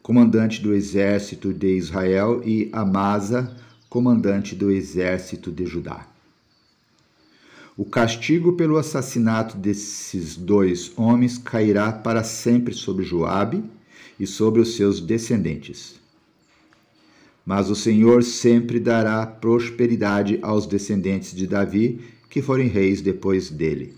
comandante 0.04 0.62
do 0.62 0.74
exército 0.74 1.54
de 1.54 1.78
Israel, 1.78 2.44
e 2.46 2.70
Amasa, 2.74 3.56
comandante 3.90 4.54
do 4.54 4.70
exército 4.70 5.50
de 5.50 5.66
Judá. 5.66 6.06
O 7.78 7.86
castigo 7.86 8.54
pelo 8.54 8.78
assassinato 8.78 9.58
desses 9.58 10.36
dois 10.36 10.92
homens 10.98 11.38
cairá 11.38 11.92
para 11.92 12.24
sempre 12.24 12.74
sobre 12.74 13.06
Joabe 13.06 13.64
e 14.20 14.28
sobre 14.28 14.62
os 14.62 14.76
seus 14.76 15.00
descendentes. 15.00 15.96
Mas 17.46 17.70
o 17.70 17.76
Senhor 17.76 18.24
sempre 18.24 18.80
dará 18.80 19.26
prosperidade 19.26 20.40
aos 20.42 20.66
descendentes 20.66 21.34
de 21.36 21.46
Davi, 21.46 22.02
que 22.30 22.42
forem 22.42 22.68
reis 22.68 23.02
depois 23.02 23.50
dele. 23.50 23.94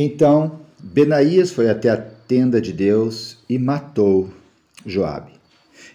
Então 0.00 0.60
Benaías 0.80 1.50
foi 1.50 1.68
até 1.68 1.90
a 1.90 1.96
tenda 1.96 2.60
de 2.60 2.72
Deus 2.72 3.36
e 3.48 3.58
matou 3.58 4.32
Joabe. 4.86 5.32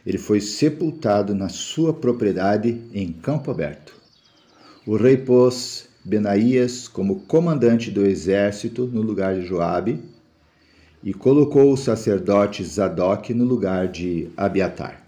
Ele 0.05 0.17
foi 0.17 0.41
sepultado 0.41 1.33
na 1.33 1.48
sua 1.48 1.93
propriedade 1.93 2.81
em 2.93 3.13
campo 3.13 3.50
aberto. 3.50 3.95
O 4.86 4.98
rei 4.98 5.15
pôs 5.15 5.88
Benaías 6.03 6.86
como 6.86 7.22
comandante 7.22 7.89
do 7.89 8.05
exército 8.05 8.86
no 8.86 9.01
lugar 9.01 9.36
de 9.36 9.48
Joabe 9.48 10.03
e 11.01 11.13
colocou 11.13 11.72
o 11.72 11.77
sacerdote 11.77 12.62
Zadok 12.62 13.33
no 13.33 13.45
lugar 13.45 13.88
de 13.88 14.27
Abiatar. 14.36 15.01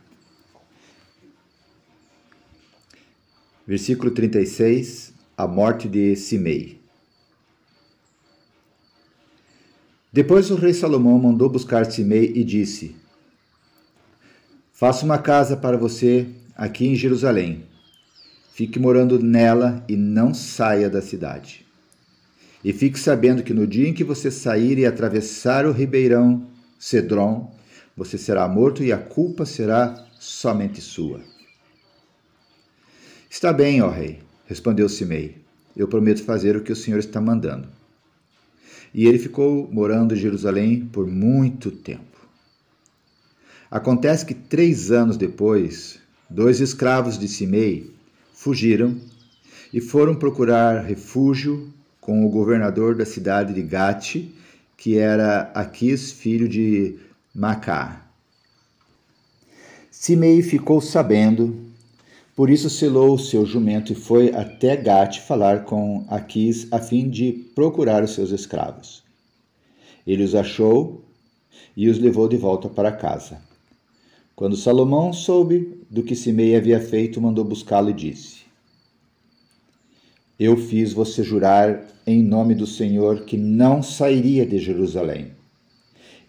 Versículo 3.68 4.12
36, 4.12 5.14
a 5.38 5.46
morte 5.46 5.90
de 5.90 6.16
Simei. 6.16 6.85
Depois 10.16 10.50
o 10.50 10.56
rei 10.56 10.74
Salomão 10.74 11.20
mandou 11.20 11.50
buscar 11.50 11.92
Simei 11.92 12.32
e 12.34 12.42
disse: 12.42 12.96
Faça 14.72 15.04
uma 15.04 15.18
casa 15.18 15.58
para 15.58 15.76
você 15.76 16.26
aqui 16.56 16.88
em 16.88 16.96
Jerusalém. 16.96 17.66
Fique 18.54 18.80
morando 18.80 19.22
nela 19.22 19.84
e 19.90 19.98
não 19.98 20.34
saia 20.34 20.90
da 20.90 21.02
cidade. 21.02 21.66
E 22.64 22.72
fique 22.72 22.98
sabendo 22.98 23.44
que 23.44 23.54
no 23.54 23.68
dia 23.68 23.90
em 23.90 23.94
que 23.94 24.06
você 24.06 24.32
sair 24.32 24.78
e 24.78 24.86
atravessar 24.86 25.66
o 25.66 25.74
ribeirão 25.74 26.48
Cedron, 26.80 27.54
você 27.94 28.18
será 28.18 28.48
morto 28.48 28.82
e 28.86 28.94
a 28.94 28.98
culpa 28.98 29.46
será 29.46 30.08
somente 30.18 30.80
sua. 30.80 31.20
Está 33.30 33.52
bem, 33.52 33.82
ó 33.82 33.90
rei, 33.90 34.20
respondeu 34.48 34.88
Simei. 34.88 35.36
Eu 35.76 35.90
prometo 35.90 36.24
fazer 36.24 36.56
o 36.56 36.64
que 36.64 36.72
o 36.72 36.76
senhor 36.76 37.00
está 37.00 37.20
mandando. 37.20 37.68
E 38.98 39.06
ele 39.08 39.20
ficou 39.20 39.70
morando 39.70 40.16
em 40.16 40.18
Jerusalém 40.18 40.86
por 40.86 41.06
muito 41.06 41.70
tempo. 41.70 42.26
Acontece 43.70 44.26
que 44.26 44.34
três 44.34 44.90
anos 44.90 45.18
depois, 45.18 46.00
dois 46.30 46.62
escravos 46.62 47.20
de 47.20 47.28
Simei 47.28 47.92
fugiram 48.34 48.96
e 49.74 49.82
foram 49.82 50.16
procurar 50.16 50.86
refúgio 50.86 51.74
com 52.00 52.26
o 52.26 52.30
governador 52.30 52.96
da 52.96 53.06
cidade 53.06 53.54
de 53.54 53.62
Gate, 53.62 54.30
que 54.78 54.98
era 54.98 55.52
Aquis, 55.54 56.14
filho 56.14 56.48
de 56.48 56.96
Macá. 57.36 58.02
Simei 59.92 60.42
ficou 60.42 60.80
sabendo, 60.80 61.65
por 62.36 62.50
isso 62.50 62.70
selou 62.70 63.14
o 63.14 63.20
seu 63.20 63.46
jumento 63.46 63.94
e 63.94 63.96
foi 63.96 64.36
até 64.36 64.76
Gate 64.76 65.20
falar 65.20 65.64
com 65.64 66.06
Aquis 66.10 66.68
a 66.70 66.80
fim 66.80 67.10
de 67.10 67.32
procurar 67.32 68.04
os 68.04 68.12
seus 68.12 68.32
escravos. 68.32 69.04
Ele 70.06 70.22
os 70.22 70.36
achou 70.36 71.02
e 71.78 71.88
os 71.88 71.98
levou 71.98 72.28
de 72.28 72.36
volta 72.36 72.68
para 72.68 72.92
casa. 72.92 73.40
Quando 74.36 74.58
Salomão 74.58 75.14
soube 75.14 75.80
do 75.90 76.04
que 76.04 76.14
Simei 76.14 76.58
havia 76.58 76.80
feito, 76.82 77.22
mandou 77.22 77.46
buscá-lo 77.46 77.90
e 77.90 77.94
disse: 77.94 78.42
Eu 80.38 80.58
fiz 80.58 80.92
você 80.92 81.24
jurar 81.24 81.86
em 82.06 82.22
nome 82.22 82.54
do 82.54 82.68
Senhor 82.68 83.24
que 83.24 83.38
não 83.38 83.82
sairia 83.82 84.46
de 84.46 84.60
Jerusalém. 84.60 85.32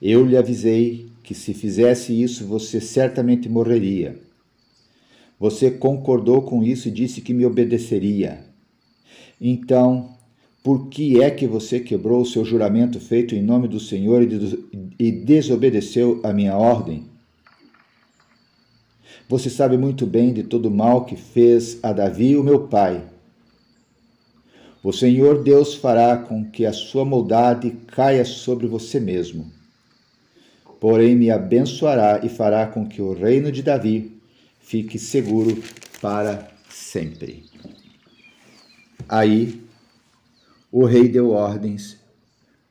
Eu 0.01 0.25
lhe 0.25 0.37
avisei 0.37 1.09
que 1.25 1.35
se 1.35 1.53
fizesse 1.53 2.13
isso 2.23 2.47
você 2.47 2.81
certamente 2.81 3.49
morreria. 3.49 4.26
Você 5.39 5.71
concordou 5.71 6.43
com 6.43 6.63
isso 6.63 6.89
e 6.89 6.91
disse 6.91 7.21
que 7.21 7.35
me 7.35 7.45
obedeceria. 7.45 8.45
Então, 9.41 10.17
por 10.63 10.89
que 10.89 11.23
é 11.23 11.31
que 11.31 11.47
você 11.47 11.79
quebrou 11.79 12.23
o 12.23 12.27
seu 12.27 12.45
juramento 12.45 12.99
feito 12.99 13.35
em 13.35 13.43
nome 13.43 13.69
do 13.69 13.79
Senhor 13.79 14.27
e 14.99 15.13
desobedeceu 15.13 16.21
a 16.25 16.33
minha 16.33 16.57
ordem? 16.57 17.05
Você 19.29 19.51
sabe 19.51 19.77
muito 19.77 20.07
bem 20.07 20.33
de 20.33 20.43
todo 20.43 20.67
o 20.67 20.71
mal 20.71 21.05
que 21.05 21.17
fez 21.17 21.79
a 21.83 21.93
Davi, 21.93 22.37
o 22.37 22.43
meu 22.43 22.69
pai. 22.69 23.05
O 24.83 24.93
Senhor 24.93 25.43
Deus 25.43 25.75
fará 25.75 26.17
com 26.17 26.49
que 26.49 26.65
a 26.65 26.73
sua 26.73 27.05
maldade 27.05 27.73
caia 27.89 28.25
sobre 28.25 28.67
você 28.67 29.01
mesmo. 29.01 29.51
Porém, 30.81 31.17
me 31.17 31.31
abençoará 31.31 32.21
e 32.23 32.29
fará 32.29 32.67
com 32.67 32.87
que 32.87 33.03
o 33.03 33.13
reino 33.13 33.51
de 33.51 33.63
Davi 33.63 34.16
fique 34.67 34.99
seguro 34.99 35.63
para 36.03 36.51
sempre. 36.69 37.45
Aí 39.09 39.65
o 40.73 40.85
rei 40.85 41.09
deu 41.09 41.31
ordens 41.31 41.97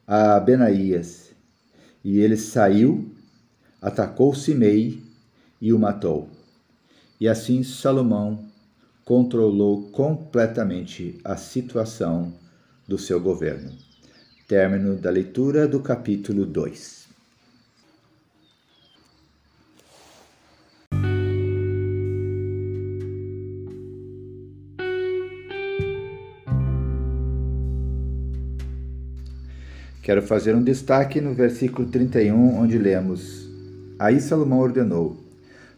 a 0.06 0.38
Benaías, 0.40 1.32
e 2.04 2.20
ele 2.20 2.36
saiu, 2.36 3.10
atacou 3.82 4.36
Simei 4.36 5.02
e 5.60 5.72
o 5.72 5.80
matou. 5.80 6.30
E 7.20 7.30
assim 7.30 7.64
Salomão 7.64 8.46
controlou 9.06 9.90
completamente 9.92 11.20
a 11.24 11.38
situação 11.38 12.34
do 12.86 12.98
seu 12.98 13.22
governo. 13.22 13.72
Término 14.48 14.98
da 14.98 15.10
leitura 15.10 15.66
do 15.66 15.80
capítulo 15.80 16.46
2. 16.46 17.05
Quero 30.06 30.22
fazer 30.22 30.56
um 30.56 30.62
destaque 30.62 31.20
no 31.20 31.34
versículo 31.34 31.88
31, 31.88 32.60
onde 32.60 32.78
lemos: 32.78 33.50
Aí 33.98 34.22
Salomão 34.22 34.60
ordenou: 34.60 35.18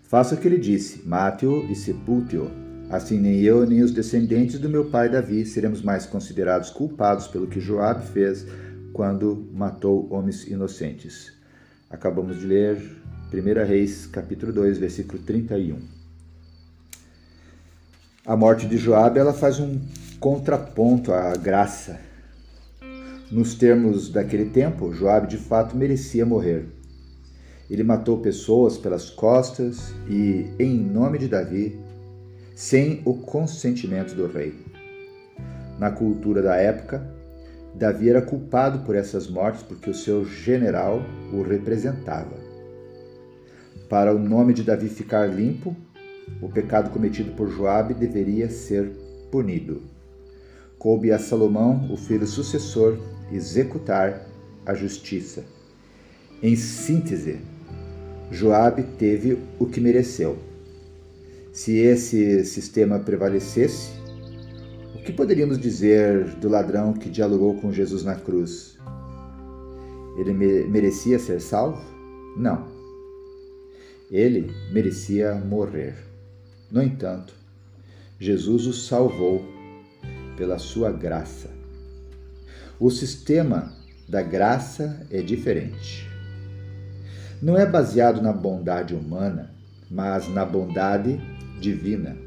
Faça 0.04 0.36
o 0.36 0.38
que 0.38 0.46
ele 0.50 0.58
disse, 0.58 1.02
mate-o 1.08 1.66
e 1.72 1.74
sepulte-o. 1.74 2.52
Assim 2.90 3.18
nem 3.18 3.40
eu 3.40 3.66
nem 3.66 3.82
os 3.82 3.94
descendentes 3.94 4.60
do 4.60 4.68
meu 4.68 4.90
pai 4.90 5.08
Davi 5.08 5.46
seremos 5.46 5.82
mais 5.82 6.06
considerados 6.06 6.70
culpados 6.70 7.26
pelo 7.26 7.48
que 7.48 7.62
Joabe 7.62 8.06
fez 8.08 8.46
quando 8.92 9.48
matou 9.54 10.06
homens 10.12 10.46
inocentes. 10.46 11.32
Acabamos 11.90 12.42
de 12.42 12.48
ler 12.48 12.82
1 13.34 13.66
Reis, 13.66 14.08
capítulo 14.08 14.52
2, 14.52 14.78
versículo 14.78 15.24
31. 15.24 15.80
A 18.26 18.36
morte 18.36 18.68
de 18.68 18.76
Joabe 18.76 19.20
ela 19.20 19.34
faz 19.34 19.58
um 19.58 19.80
contraponto 20.20 21.14
à 21.14 21.32
graça. 21.38 22.07
Nos 23.30 23.56
termos 23.56 24.10
daquele 24.10 24.46
tempo, 24.46 24.94
Joabe 24.94 25.28
de 25.28 25.38
fato 25.38 25.76
merecia 25.76 26.26
morrer. 26.26 26.66
Ele 27.70 27.84
matou 27.84 28.20
pessoas 28.20 28.78
pelas 28.78 29.10
costas 29.10 29.94
e, 30.10 30.46
em 30.58 30.80
nome 30.80 31.18
de 31.18 31.28
Davi, 31.28 31.78
sem 32.56 33.02
o 33.04 33.16
consentimento 33.16 34.16
do 34.16 34.28
rei. 34.28 34.54
Na 35.78 35.92
cultura 35.92 36.42
da 36.42 36.56
época, 36.56 37.06
Davi 37.76 38.10
era 38.10 38.22
culpado 38.22 38.80
por 38.86 38.96
essas 38.96 39.28
mortes 39.30 39.62
porque 39.62 39.90
o 39.90 39.94
seu 39.94 40.24
general 40.24 41.02
o 41.34 41.42
representava. 41.42 42.38
Para 43.90 44.16
o 44.16 44.20
nome 44.20 44.54
de 44.54 44.64
Davi 44.64 44.88
ficar 44.88 45.26
limpo, 45.26 45.76
o 46.42 46.48
pecado 46.48 46.92
cometido 46.92 47.32
por 47.32 47.50
Joabe 47.50 47.94
deveria 47.94 48.50
ser 48.50 48.90
punido. 49.30 49.82
Coube 50.80 51.12
a 51.12 51.20
Salomão, 51.20 51.92
o 51.92 51.98
filho 51.98 52.26
sucessor, 52.26 52.98
executar 53.32 54.28
a 54.66 54.74
justiça. 54.74 55.44
Em 56.42 56.56
síntese, 56.56 57.40
Joabe 58.32 58.84
teve 58.84 59.40
o 59.58 59.66
que 59.66 59.80
mereceu. 59.80 60.38
Se 61.52 61.78
esse 61.78 62.46
sistema 62.46 63.00
prevalecesse, 63.00 63.92
o 64.94 65.00
que 65.04 65.12
poderíamos 65.12 65.58
dizer 65.58 66.36
do 66.36 66.50
ladrão 66.50 66.94
que 66.94 67.10
dialogou 67.10 67.56
com 67.60 67.72
Jesus 67.72 68.04
na 68.04 68.16
cruz? 68.16 68.78
Ele 70.18 70.34
merecia 70.34 71.18
ser 71.18 71.40
salvo? 71.40 71.82
Não. 72.36 72.68
Ele 74.12 74.52
merecia 74.72 75.34
morrer. 75.36 75.96
No 76.72 76.84
entanto, 76.84 77.34
Jesus 78.20 78.68
o 78.68 78.74
salvou 78.74 79.44
pela 80.36 80.60
sua 80.60 80.92
graça. 80.92 81.57
O 82.80 82.90
sistema 82.90 83.74
da 84.08 84.22
graça 84.22 85.06
é 85.12 85.22
diferente 85.22 86.08
não 87.42 87.58
é 87.58 87.66
baseado 87.66 88.22
na 88.22 88.34
bondade 88.34 88.96
humana, 88.96 89.52
mas 89.90 90.28
na 90.28 90.44
bondade 90.44 91.20
divina. 91.60 92.18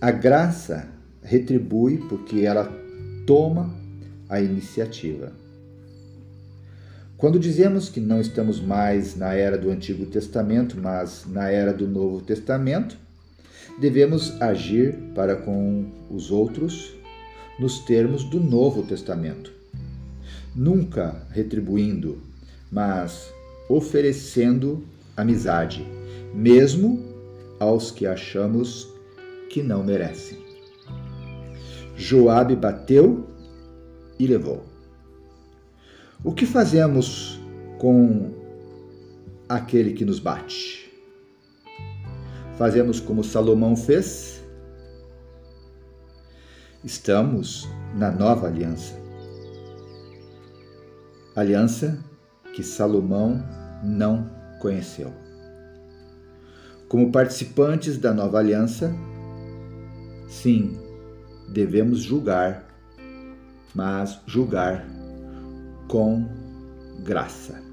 A 0.00 0.10
graça 0.10 0.88
retribui 1.22 1.98
porque 2.08 2.40
ela 2.40 2.72
toma 3.26 3.74
a 4.28 4.40
iniciativa. 4.40 5.32
Quando 7.16 7.38
dizemos 7.38 7.88
que 7.88 7.98
não 7.98 8.20
estamos 8.20 8.60
mais 8.60 9.16
na 9.16 9.34
era 9.34 9.58
do 9.58 9.70
Antigo 9.70 10.06
Testamento, 10.06 10.76
mas 10.80 11.24
na 11.26 11.50
era 11.50 11.72
do 11.72 11.88
Novo 11.88 12.20
Testamento, 12.20 12.96
devemos 13.80 14.40
agir 14.40 14.94
para 15.16 15.34
com 15.34 15.90
os 16.08 16.30
outros 16.30 16.96
nos 17.58 17.80
termos 17.80 18.24
do 18.24 18.40
Novo 18.40 18.82
Testamento, 18.82 19.52
nunca 20.54 21.26
retribuindo, 21.30 22.22
mas 22.70 23.32
oferecendo 23.68 24.84
amizade, 25.16 25.86
mesmo 26.34 27.02
aos 27.58 27.90
que 27.90 28.06
achamos 28.06 28.88
que 29.50 29.62
não 29.62 29.82
merecem. 29.82 30.38
Joabe 31.96 32.54
bateu 32.54 33.26
e 34.18 34.26
levou. 34.26 34.64
O 36.22 36.32
que 36.32 36.46
fazemos 36.46 37.40
com 37.78 38.32
aquele 39.48 39.92
que 39.92 40.04
nos 40.04 40.20
bate? 40.20 40.90
Fazemos 42.56 43.00
como 43.00 43.22
Salomão 43.22 43.76
fez? 43.76 44.37
Estamos 46.88 47.68
na 47.94 48.10
nova 48.10 48.46
aliança. 48.46 48.98
Aliança 51.36 52.02
que 52.54 52.62
Salomão 52.62 53.44
não 53.84 54.24
conheceu. 54.58 55.12
Como 56.88 57.12
participantes 57.12 57.98
da 57.98 58.14
nova 58.14 58.38
aliança, 58.38 58.90
sim, 60.30 60.78
devemos 61.52 62.00
julgar, 62.00 62.66
mas 63.74 64.22
julgar 64.26 64.88
com 65.88 66.26
graça. 67.04 67.67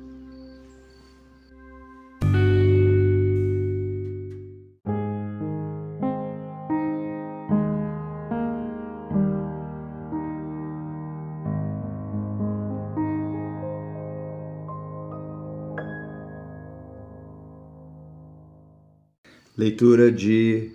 Leitura 19.65 20.11
de 20.11 20.71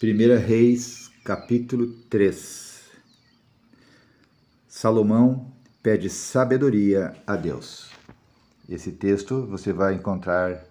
1 0.00 0.46
Reis, 0.46 1.10
capítulo 1.24 1.88
3. 2.08 2.82
Salomão 4.68 5.50
pede 5.82 6.08
sabedoria 6.08 7.16
a 7.26 7.34
Deus. 7.34 7.90
Esse 8.68 8.92
texto 8.92 9.44
você 9.44 9.72
vai 9.72 9.94
encontrar 9.94 10.64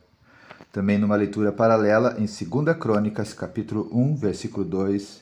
Também 0.72 0.98
numa 0.98 1.18
leitura 1.18 1.52
paralela 1.52 2.16
em 2.18 2.26
2 2.26 2.78
Crônicas, 2.78 3.34
capítulo 3.34 3.90
1, 3.92 4.16
versículo 4.16 4.64
2 4.64 5.22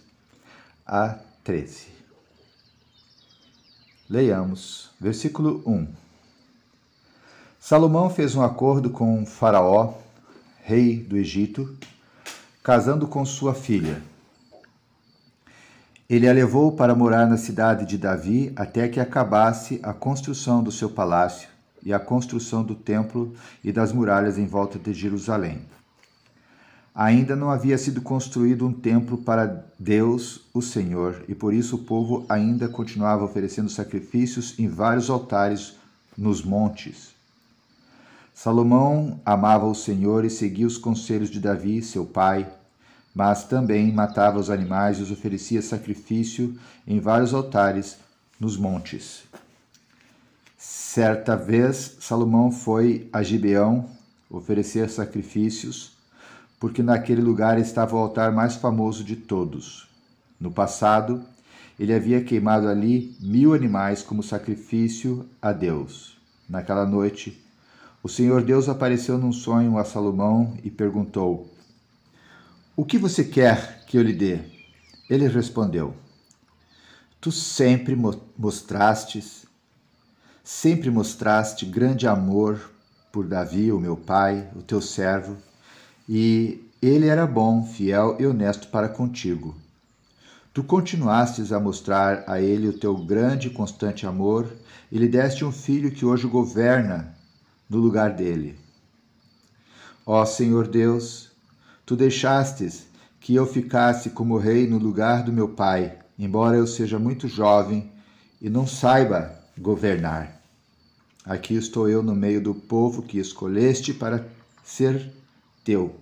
a 0.86 1.18
13. 1.44 1.88
Leiamos, 4.08 4.92
versículo 5.02 5.64
1. 5.66 5.88
Salomão 7.60 8.08
fez 8.08 8.36
um 8.36 8.44
acordo 8.44 8.92
com 8.92 9.26
Faraó, 9.26 10.06
rei 10.67 10.97
do 10.97 11.15
Egito, 11.15 11.77
casando 12.62 13.08
com 13.08 13.23
sua 13.25 13.53
filha. 13.53 14.01
Ele 16.10 16.27
a 16.27 16.34
levou 16.34 16.73
para 16.73 16.93
morar 16.93 17.25
na 17.25 17.38
cidade 17.38 17.86
de 17.86 17.97
Davi 17.97 18.51
até 18.53 18.89
que 18.89 18.99
acabasse 18.99 19.80
a 19.82 19.93
construção 19.93 20.62
do 20.62 20.69
seu 20.69 20.89
palácio 20.89 21.47
e 21.82 21.93
a 21.93 21.99
construção 21.99 22.65
do 22.65 22.75
templo 22.75 23.34
e 23.63 23.71
das 23.71 23.93
muralhas 23.93 24.38
em 24.38 24.45
volta 24.45 24.77
de 24.77 24.93
Jerusalém. 24.93 25.62
Ainda 26.93 27.34
não 27.34 27.49
havia 27.49 27.77
sido 27.77 28.01
construído 28.01 28.67
um 28.67 28.73
templo 28.73 29.19
para 29.19 29.63
Deus, 29.80 30.41
o 30.53 30.62
Senhor, 30.62 31.23
e 31.30 31.36
por 31.36 31.53
isso 31.53 31.77
o 31.77 31.84
povo 31.86 32.25
ainda 32.27 32.67
continuava 32.67 33.23
oferecendo 33.23 33.69
sacrifícios 33.69 34.60
em 34.60 34.67
vários 34.67 35.10
altares 35.10 35.75
nos 36.17 36.43
montes. 36.43 37.16
Salomão 38.39 39.19
amava 39.26 39.65
o 39.65 39.73
Senhor 39.73 40.23
e 40.23 40.30
seguia 40.30 40.67
os 40.67 40.78
conselhos 40.78 41.32
de 41.32 41.39
Davi, 41.39 41.82
seu 41.82 42.06
pai, 42.06 42.47
mas 43.12 43.45
também 43.45 43.91
matava 43.91 44.38
os 44.38 44.52
animais 44.52 45.00
e 45.00 45.02
os 45.02 45.10
oferecia 45.10 45.60
sacrifício 45.60 46.56
em 46.86 47.00
vários 47.00 47.34
altares 47.34 47.97
nos 48.39 48.56
montes. 48.56 49.23
Certa 50.56 51.36
vez, 51.36 51.97
Salomão 52.00 52.52
foi 52.52 53.10
a 53.12 53.23
Gibeão 53.23 53.89
oferecer 54.30 54.88
sacrifícios, 54.91 55.93
porque 56.60 56.84
naquele 56.84 57.21
lugar 57.21 57.58
estava 57.58 57.95
o 57.95 58.00
altar 58.00 58.32
mais 58.32 58.54
famoso 58.54 59.04
de 59.04 59.15
todos. 59.15 59.89
No 60.39 60.52
passado, 60.52 61.23
ele 61.80 61.91
havia 61.91 62.23
queimado 62.23 62.67
ali 62.67 63.17
mil 63.19 63.56
animais 63.56 64.04
como 64.04 64.21
sacrifício 64.21 65.28
a 65.41 65.52
Deus. 65.52 66.19
Naquela 66.47 66.86
noite, 66.86 67.47
o 68.08 68.10
Senhor 68.10 68.41
Deus 68.41 68.70
apareceu 68.70 69.17
num 69.17 69.34
sonho 69.34 69.78
a 69.78 69.84
Salomão 69.84 70.58
e 70.63 70.72
perguntou: 70.72 71.54
O 72.74 72.86
que 72.86 72.98
você 72.98 73.22
quer 73.22 73.84
que 73.86 73.98
eu 73.98 74.02
lhe 74.02 74.13
dê? 74.13 74.39
Ele 75.10 75.28
respondeu: 75.28 75.93
Tu 77.20 77.34
sempre 77.34 77.98
mostrastes, 78.38 79.46
sempre 80.41 80.89
mostraste 80.89 81.65
grande 81.65 82.08
amor 82.08 82.72
por 83.12 83.28
Davi, 83.28 83.74
o 83.74 83.80
meu 83.80 83.98
pai, 83.98 84.50
o 84.56 84.62
teu 84.62 84.80
servo, 84.80 85.36
e 86.08 86.63
ele 86.82 87.08
era 87.08 87.28
bom, 87.28 87.65
fiel 87.65 88.15
e 88.17 88.26
honesto 88.26 88.70
para 88.70 88.88
contigo. 88.88 89.54
Tu 90.54 90.63
continuastes 90.63 91.52
a 91.52 91.60
mostrar 91.60 92.24
a 92.26 92.39
ele 92.39 92.70
o 92.70 92.80
teu 92.80 92.96
grande 92.96 93.50
e 93.50 93.52
constante 93.52 94.08
amor 94.08 94.50
e 94.89 94.98
lhe 94.98 95.10
deste 95.10 95.43
um 95.43 95.52
filho 95.52 95.91
que 95.91 96.06
hoje 96.06 96.26
governa 96.26 97.16
no 97.69 97.77
lugar 97.77 98.13
dele. 98.13 98.58
Ó 100.06 100.23
Senhor 100.25 100.67
Deus, 100.67 101.32
tu 101.86 101.95
deixastes 101.95 102.88
que 103.19 103.36
eu 103.36 103.45
ficasse 103.45 104.12
como 104.12 104.38
rei 104.38 104.67
no 104.67 104.77
lugar 104.77 105.23
do 105.23 105.34
meu 105.34 105.49
pai, 105.49 105.97
embora 106.17 106.56
eu 106.56 106.65
seja 106.65 106.97
muito 106.97 107.27
jovem 107.27 107.91
e 108.41 108.49
não 108.49 108.65
saiba 108.65 109.38
governar. 109.58 110.41
Aqui 111.25 111.56
estou 111.56 111.89
eu 111.89 112.01
no 112.01 112.15
meio 112.15 112.41
do 112.41 112.56
povo 112.56 113.01
que 113.01 113.19
escolheste 113.19 113.93
para 113.93 114.25
ser 114.63 115.12
teu. 115.63 115.99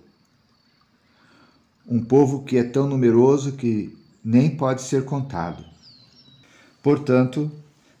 Um 1.88 2.04
povo 2.04 2.44
que 2.44 2.56
é 2.56 2.62
tão 2.62 2.86
numeroso 2.86 3.52
que 3.52 3.96
nem 4.24 4.56
pode 4.56 4.82
ser 4.82 5.04
contado. 5.04 5.64
Portanto, 6.82 7.50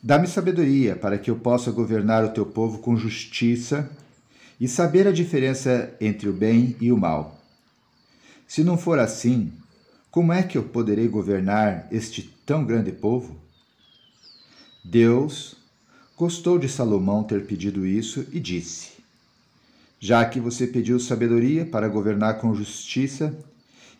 Dá-me 0.06 0.28
sabedoria 0.28 0.94
para 0.94 1.18
que 1.18 1.28
eu 1.28 1.34
possa 1.34 1.72
governar 1.72 2.24
o 2.24 2.28
teu 2.28 2.46
povo 2.46 2.78
com 2.78 2.96
justiça 2.96 3.90
e 4.60 4.68
saber 4.68 5.08
a 5.08 5.10
diferença 5.10 5.92
entre 6.00 6.28
o 6.28 6.32
bem 6.32 6.76
e 6.80 6.92
o 6.92 6.96
mal. 6.96 7.36
Se 8.46 8.62
não 8.62 8.78
for 8.78 9.00
assim, 9.00 9.52
como 10.08 10.32
é 10.32 10.44
que 10.44 10.56
eu 10.56 10.62
poderei 10.62 11.08
governar 11.08 11.88
este 11.90 12.22
tão 12.46 12.64
grande 12.64 12.92
povo? 12.92 13.36
Deus 14.84 15.56
gostou 16.16 16.56
de 16.56 16.68
Salomão 16.68 17.24
ter 17.24 17.44
pedido 17.44 17.84
isso 17.84 18.28
e 18.30 18.38
disse: 18.38 18.90
Já 19.98 20.24
que 20.24 20.38
você 20.38 20.68
pediu 20.68 21.00
sabedoria 21.00 21.66
para 21.66 21.88
governar 21.88 22.38
com 22.38 22.54
justiça, 22.54 23.36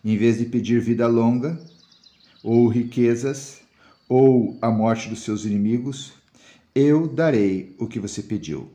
em 0.04 0.16
vez 0.16 0.38
de 0.38 0.44
pedir 0.44 0.80
vida 0.80 1.08
longa 1.08 1.60
ou 2.44 2.68
riquezas, 2.68 3.65
ou 4.08 4.56
a 4.60 4.70
morte 4.70 5.08
dos 5.08 5.20
seus 5.20 5.44
inimigos, 5.44 6.12
eu 6.74 7.08
darei 7.08 7.74
o 7.78 7.86
que 7.86 7.98
você 7.98 8.22
pediu. 8.22 8.70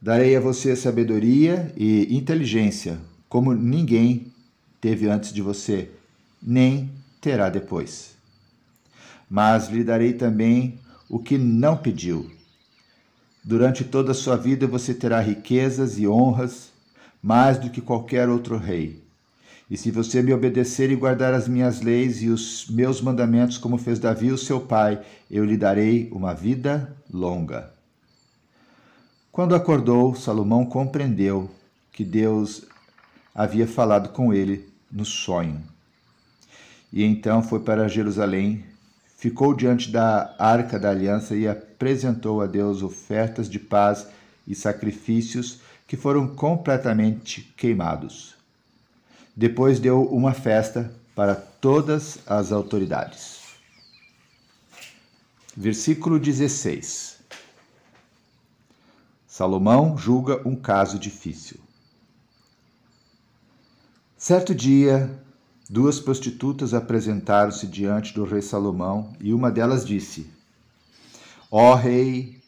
Darei 0.00 0.34
a 0.34 0.40
você 0.40 0.74
sabedoria 0.74 1.72
e 1.76 2.16
inteligência, 2.16 2.98
como 3.28 3.52
ninguém 3.52 4.32
teve 4.80 5.08
antes 5.08 5.32
de 5.32 5.42
você, 5.42 5.90
nem 6.42 6.90
terá 7.20 7.50
depois. 7.50 8.16
Mas 9.28 9.68
lhe 9.68 9.84
darei 9.84 10.14
também 10.14 10.78
o 11.08 11.18
que 11.18 11.36
não 11.36 11.76
pediu. 11.76 12.30
Durante 13.44 13.84
toda 13.84 14.12
a 14.12 14.14
sua 14.14 14.36
vida 14.36 14.66
você 14.66 14.94
terá 14.94 15.20
riquezas 15.20 15.98
e 15.98 16.08
honras, 16.08 16.72
mais 17.22 17.58
do 17.58 17.70
que 17.70 17.80
qualquer 17.80 18.28
outro 18.28 18.56
rei. 18.56 19.02
E 19.70 19.76
se 19.76 19.92
você 19.92 20.20
me 20.20 20.32
obedecer 20.32 20.90
e 20.90 20.96
guardar 20.96 21.32
as 21.32 21.46
minhas 21.46 21.80
leis 21.80 22.20
e 22.22 22.28
os 22.28 22.66
meus 22.68 23.00
mandamentos, 23.00 23.56
como 23.56 23.78
fez 23.78 24.00
Davi, 24.00 24.32
o 24.32 24.38
seu 24.38 24.60
pai, 24.60 25.00
eu 25.30 25.44
lhe 25.44 25.56
darei 25.56 26.08
uma 26.10 26.34
vida 26.34 26.96
longa. 27.08 27.72
Quando 29.30 29.54
acordou, 29.54 30.16
Salomão 30.16 30.66
compreendeu 30.66 31.48
que 31.92 32.04
Deus 32.04 32.66
havia 33.32 33.66
falado 33.66 34.08
com 34.08 34.34
ele 34.34 34.68
no 34.90 35.04
sonho. 35.04 35.62
E 36.92 37.04
então 37.04 37.40
foi 37.40 37.60
para 37.60 37.86
Jerusalém, 37.86 38.64
ficou 39.16 39.54
diante 39.54 39.88
da 39.92 40.34
arca 40.36 40.80
da 40.80 40.90
aliança 40.90 41.36
e 41.36 41.46
apresentou 41.46 42.42
a 42.42 42.46
Deus 42.46 42.82
ofertas 42.82 43.48
de 43.48 43.60
paz 43.60 44.08
e 44.48 44.54
sacrifícios 44.56 45.60
que 45.86 45.96
foram 45.96 46.26
completamente 46.26 47.54
queimados. 47.56 48.39
Depois 49.40 49.80
deu 49.80 50.02
uma 50.02 50.34
festa 50.34 50.92
para 51.16 51.34
todas 51.34 52.18
as 52.26 52.52
autoridades. 52.52 53.40
Versículo 55.56 56.18
16. 56.18 57.20
Salomão 59.26 59.96
julga 59.96 60.46
um 60.46 60.54
caso 60.54 60.98
difícil. 60.98 61.58
Certo 64.14 64.54
dia, 64.54 65.10
duas 65.70 65.98
prostitutas 65.98 66.74
apresentaram-se 66.74 67.66
diante 67.66 68.12
do 68.12 68.24
rei 68.24 68.42
Salomão 68.42 69.16
e 69.18 69.32
uma 69.32 69.50
delas 69.50 69.86
disse: 69.86 70.30
Ó 71.50 71.74
rei, 71.76 72.38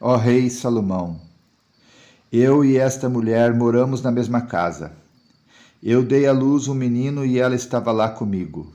ó 0.00 0.14
rei 0.14 0.48
Salomão, 0.48 1.20
eu 2.30 2.64
e 2.64 2.78
esta 2.78 3.08
mulher 3.08 3.52
moramos 3.52 4.00
na 4.00 4.12
mesma 4.12 4.42
casa 4.42 5.05
eu 5.82 6.02
dei 6.02 6.26
à 6.26 6.32
luz 6.32 6.68
um 6.68 6.74
menino 6.74 7.24
e 7.24 7.38
ela 7.38 7.54
estava 7.54 7.92
lá 7.92 8.08
comigo. 8.08 8.72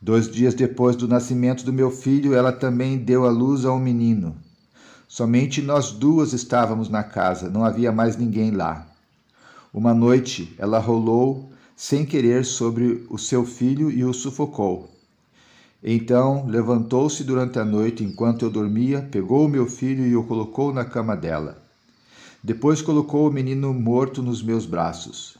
Dois 0.00 0.30
dias 0.30 0.54
depois 0.54 0.96
do 0.96 1.08
nascimento 1.08 1.64
do 1.64 1.72
meu 1.72 1.90
filho, 1.90 2.34
ela 2.34 2.52
também 2.52 2.98
deu 2.98 3.24
à 3.24 3.30
luz 3.30 3.64
a 3.64 3.72
um 3.72 3.78
menino. 3.78 4.36
Somente 5.08 5.62
nós 5.62 5.92
duas 5.92 6.32
estávamos 6.32 6.88
na 6.88 7.02
casa, 7.02 7.48
não 7.48 7.64
havia 7.64 7.90
mais 7.90 8.16
ninguém 8.16 8.50
lá. 8.50 8.86
Uma 9.72 9.94
noite 9.94 10.54
ela 10.58 10.78
rolou 10.78 11.50
sem 11.74 12.04
querer 12.04 12.44
sobre 12.44 13.06
o 13.08 13.18
seu 13.18 13.44
filho 13.44 13.90
e 13.90 14.04
o 14.04 14.12
sufocou. 14.12 14.90
Então 15.82 16.46
levantou-se 16.46 17.24
durante 17.24 17.58
a 17.58 17.64
noite 17.64 18.04
enquanto 18.04 18.44
eu 18.44 18.50
dormia, 18.50 19.08
pegou 19.10 19.44
o 19.44 19.48
meu 19.48 19.66
filho 19.66 20.06
e 20.06 20.16
o 20.16 20.24
colocou 20.24 20.72
na 20.72 20.84
cama 20.84 21.16
dela. 21.16 21.62
Depois 22.42 22.82
colocou 22.82 23.28
o 23.28 23.32
menino 23.32 23.72
morto 23.72 24.22
nos 24.22 24.42
meus 24.42 24.66
braços. 24.66 25.36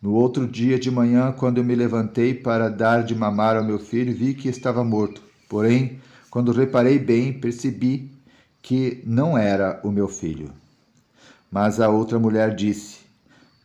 No 0.00 0.12
outro 0.12 0.46
dia 0.46 0.78
de 0.78 0.90
manhã, 0.90 1.32
quando 1.32 1.58
eu 1.58 1.64
me 1.64 1.74
levantei 1.74 2.34
para 2.34 2.68
dar 2.68 3.02
de 3.02 3.14
mamar 3.14 3.56
ao 3.56 3.64
meu 3.64 3.78
filho, 3.78 4.14
vi 4.14 4.34
que 4.34 4.48
estava 4.48 4.84
morto. 4.84 5.22
Porém, 5.48 6.00
quando 6.30 6.52
reparei 6.52 6.98
bem, 6.98 7.32
percebi 7.32 8.12
que 8.60 9.02
não 9.06 9.38
era 9.38 9.80
o 9.82 9.90
meu 9.90 10.08
filho. 10.08 10.52
Mas 11.50 11.80
a 11.80 11.88
outra 11.88 12.18
mulher 12.18 12.54
disse: 12.54 12.98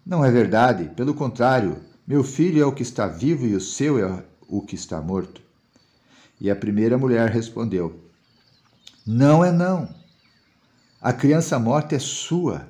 Não 0.06 0.24
é 0.24 0.32
verdade, 0.32 0.90
pelo 0.96 1.14
contrário, 1.14 1.78
meu 2.08 2.24
filho 2.24 2.62
é 2.62 2.66
o 2.66 2.72
que 2.72 2.84
está 2.84 3.08
vivo 3.08 3.46
e 3.46 3.56
o 3.56 3.62
seu 3.62 4.00
é 4.00 4.24
o 4.48 4.62
que 4.62 4.76
está 4.76 5.02
morto. 5.02 5.42
E 6.40 6.50
a 6.50 6.56
primeira 6.56 6.98
mulher 6.98 7.30
respondeu: 7.30 8.00
Não 9.06 9.44
é 9.44 9.52
não. 9.52 9.90
A 11.02 11.12
criança 11.12 11.60
morta 11.60 11.96
é 11.96 12.00
sua 12.00 12.68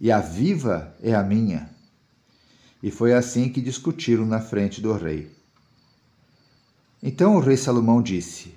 e 0.00 0.10
a 0.10 0.20
viva 0.20 0.94
é 1.02 1.14
a 1.14 1.22
minha. 1.22 1.77
E 2.82 2.90
foi 2.90 3.12
assim 3.12 3.48
que 3.48 3.60
discutiram 3.60 4.24
na 4.24 4.40
frente 4.40 4.80
do 4.80 4.92
rei. 4.92 5.30
Então 7.02 7.36
o 7.36 7.40
rei 7.40 7.56
Salomão 7.56 8.02
disse: 8.02 8.54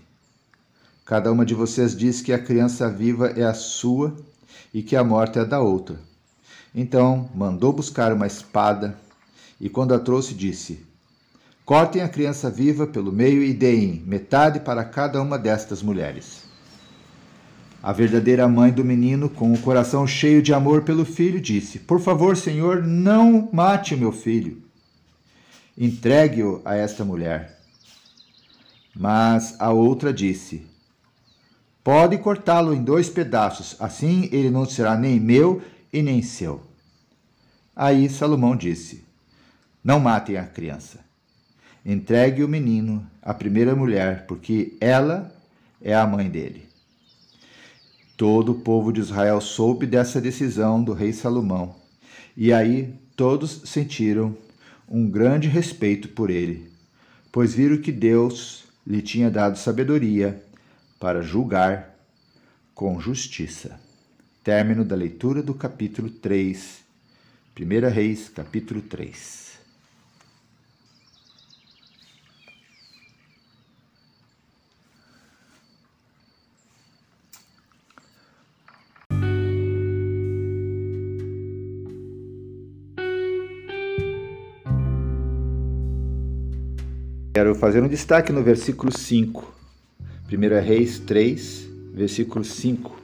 Cada 1.06 1.32
uma 1.32 1.46
de 1.46 1.54
vocês 1.54 1.96
diz 1.96 2.22
que 2.22 2.34
a 2.34 2.40
criança 2.40 2.90
viva 2.90 3.28
é 3.28 3.44
a 3.44 3.54
sua 3.54 4.16
e 4.74 4.82
que 4.84 4.96
a 4.96 5.04
morte 5.04 5.40
é 5.40 5.46
da 5.46 5.60
outra. 5.60 6.00
Então 6.74 7.30
mandou 7.36 7.74
buscar 7.74 8.14
uma 8.14 8.28
espada 8.28 8.98
e, 9.60 9.70
quando 9.70 9.94
a 9.94 10.00
trouxe, 10.00 10.34
disse: 10.34 10.86
Cortem 11.66 12.02
a 12.02 12.10
criança 12.10 12.50
viva 12.50 12.88
pelo 12.88 13.12
meio 13.12 13.44
e 13.44 13.54
deem 13.54 14.04
metade 14.06 14.60
para 14.60 14.84
cada 14.84 15.22
uma 15.22 15.38
destas 15.38 15.82
mulheres. 15.82 16.51
A 17.84 17.92
verdadeira 17.92 18.48
mãe 18.48 18.72
do 18.72 18.86
menino, 18.86 19.28
com 19.28 19.52
o 19.52 19.58
coração 19.60 20.06
cheio 20.06 20.40
de 20.40 20.54
amor 20.54 20.84
pelo 20.84 21.04
filho, 21.04 21.42
disse: 21.42 21.80
Por 21.80 22.00
favor, 22.00 22.38
Senhor, 22.38 22.84
não 22.84 23.50
mate 23.52 23.96
meu 23.96 24.12
filho. 24.12 24.62
Entregue-o 25.76 26.62
a 26.64 26.76
esta 26.76 27.04
mulher. 27.04 27.58
Mas 28.96 29.60
a 29.60 29.72
outra 29.72 30.14
disse: 30.14 30.64
Pode 31.84 32.20
cortá-lo 32.20 32.72
em 32.72 32.84
dois 32.84 33.10
pedaços, 33.10 33.76
assim 33.80 34.30
ele 34.32 34.52
não 34.52 34.66
será 34.66 34.96
nem 34.96 35.20
meu 35.20 35.60
e 35.92 36.04
nem 36.04 36.22
seu. 36.22 36.62
Aí 37.76 38.08
Salomão 38.08 38.56
disse: 38.56 39.04
Não 39.84 40.00
matem 40.00 40.38
a 40.38 40.46
criança. 40.46 41.00
Entregue 41.84 42.44
o 42.44 42.48
menino 42.48 43.04
à 43.24 43.34
primeira 43.34 43.76
mulher, 43.76 44.28
porque 44.28 44.78
ela 44.80 45.34
é 45.82 45.96
a 45.96 46.06
mãe 46.06 46.30
dele. 46.30 46.71
Todo 48.22 48.52
o 48.52 48.60
povo 48.60 48.94
de 48.94 49.00
Israel 49.00 49.42
soube 49.42 49.88
dessa 49.88 50.22
decisão 50.22 50.84
do 50.84 50.94
rei 50.94 51.12
Salomão, 51.12 51.76
e 52.38 52.54
aí 52.54 52.94
todos 53.16 53.64
sentiram 53.66 54.38
um 54.88 55.10
grande 55.10 55.48
respeito 55.48 56.08
por 56.10 56.30
ele, 56.30 56.70
pois 57.32 57.56
viram 57.56 57.78
que 57.82 57.92
Deus 57.92 58.66
lhe 58.86 59.02
tinha 59.02 59.32
dado 59.32 59.58
sabedoria 59.58 60.40
para 61.00 61.24
julgar 61.24 61.96
com 62.76 63.02
justiça. 63.02 63.82
Término 64.44 64.86
da 64.86 64.96
leitura 64.96 65.42
do 65.42 65.56
capítulo 65.56 66.08
3, 66.08 66.78
1 67.60 67.90
Reis, 67.90 68.30
capítulo 68.30 68.84
3. 68.84 69.51
Quero 87.42 87.56
fazer 87.56 87.82
um 87.82 87.88
destaque 87.88 88.32
no 88.32 88.44
versículo 88.44 88.96
5. 88.96 89.52
1 90.32 90.64
Reis 90.64 91.00
3, 91.00 91.68
versículo 91.92 92.46
5. 92.46 92.96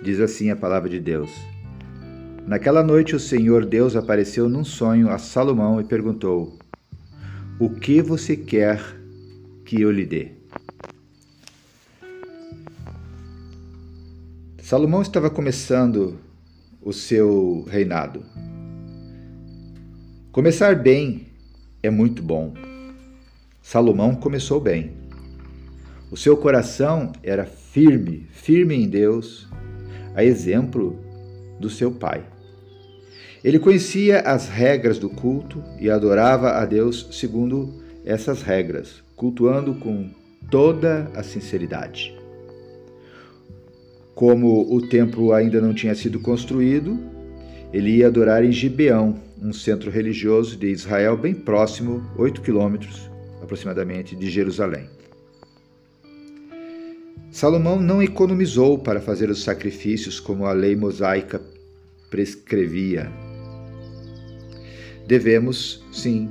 Diz 0.00 0.20
assim 0.20 0.50
a 0.50 0.56
palavra 0.56 0.88
de 0.88 1.00
Deus: 1.00 1.28
Naquela 2.46 2.80
noite 2.80 3.16
o 3.16 3.18
Senhor 3.18 3.66
Deus 3.66 3.96
apareceu 3.96 4.48
num 4.48 4.64
sonho 4.64 5.10
a 5.10 5.18
Salomão 5.18 5.80
e 5.80 5.84
perguntou: 5.84 6.56
O 7.58 7.68
que 7.68 8.00
você 8.00 8.36
quer 8.36 8.80
que 9.64 9.82
eu 9.82 9.90
lhe 9.90 10.06
dê? 10.06 10.28
Salomão 14.62 15.02
estava 15.02 15.28
começando 15.28 16.20
o 16.80 16.92
seu 16.92 17.66
reinado. 17.68 18.22
Começar 20.30 20.76
bem 20.76 21.26
é 21.82 21.90
muito 21.90 22.22
bom. 22.22 22.54
Salomão 23.70 24.14
começou 24.14 24.58
bem. 24.58 24.92
O 26.10 26.16
seu 26.16 26.38
coração 26.38 27.12
era 27.22 27.44
firme, 27.44 28.26
firme 28.30 28.74
em 28.74 28.88
Deus, 28.88 29.46
a 30.14 30.24
exemplo 30.24 30.98
do 31.60 31.68
seu 31.68 31.90
pai. 31.90 32.24
Ele 33.44 33.58
conhecia 33.58 34.20
as 34.20 34.48
regras 34.48 34.98
do 34.98 35.10
culto 35.10 35.62
e 35.78 35.90
adorava 35.90 36.52
a 36.52 36.64
Deus 36.64 37.08
segundo 37.12 37.74
essas 38.06 38.40
regras, 38.40 39.02
cultuando 39.14 39.74
com 39.74 40.08
toda 40.50 41.10
a 41.14 41.22
sinceridade. 41.22 42.18
Como 44.14 44.74
o 44.74 44.80
templo 44.88 45.34
ainda 45.34 45.60
não 45.60 45.74
tinha 45.74 45.94
sido 45.94 46.18
construído, 46.20 46.98
ele 47.70 47.98
ia 47.98 48.06
adorar 48.06 48.42
em 48.42 48.50
Gibeão, 48.50 49.16
um 49.38 49.52
centro 49.52 49.90
religioso 49.90 50.56
de 50.56 50.68
Israel 50.68 51.18
bem 51.18 51.34
próximo, 51.34 52.02
8 52.16 52.40
quilômetros 52.40 53.10
aproximadamente, 53.42 54.16
de 54.16 54.30
Jerusalém. 54.30 54.88
Salomão 57.30 57.80
não 57.80 58.02
economizou 58.02 58.78
para 58.78 59.00
fazer 59.00 59.30
os 59.30 59.42
sacrifícios 59.42 60.18
como 60.18 60.46
a 60.46 60.52
lei 60.52 60.74
mosaica 60.74 61.40
prescrevia. 62.10 63.12
Devemos, 65.06 65.84
sim, 65.92 66.30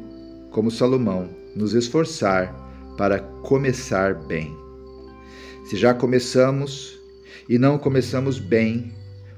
como 0.52 0.72
Salomão, 0.72 1.30
nos 1.56 1.74
esforçar 1.74 2.54
para 2.98 3.20
começar 3.20 4.16
bem. 4.16 4.56
Se 5.66 5.76
já 5.76 5.94
começamos 5.94 7.00
e 7.48 7.58
não 7.58 7.78
começamos 7.78 8.40
bem, 8.40 8.92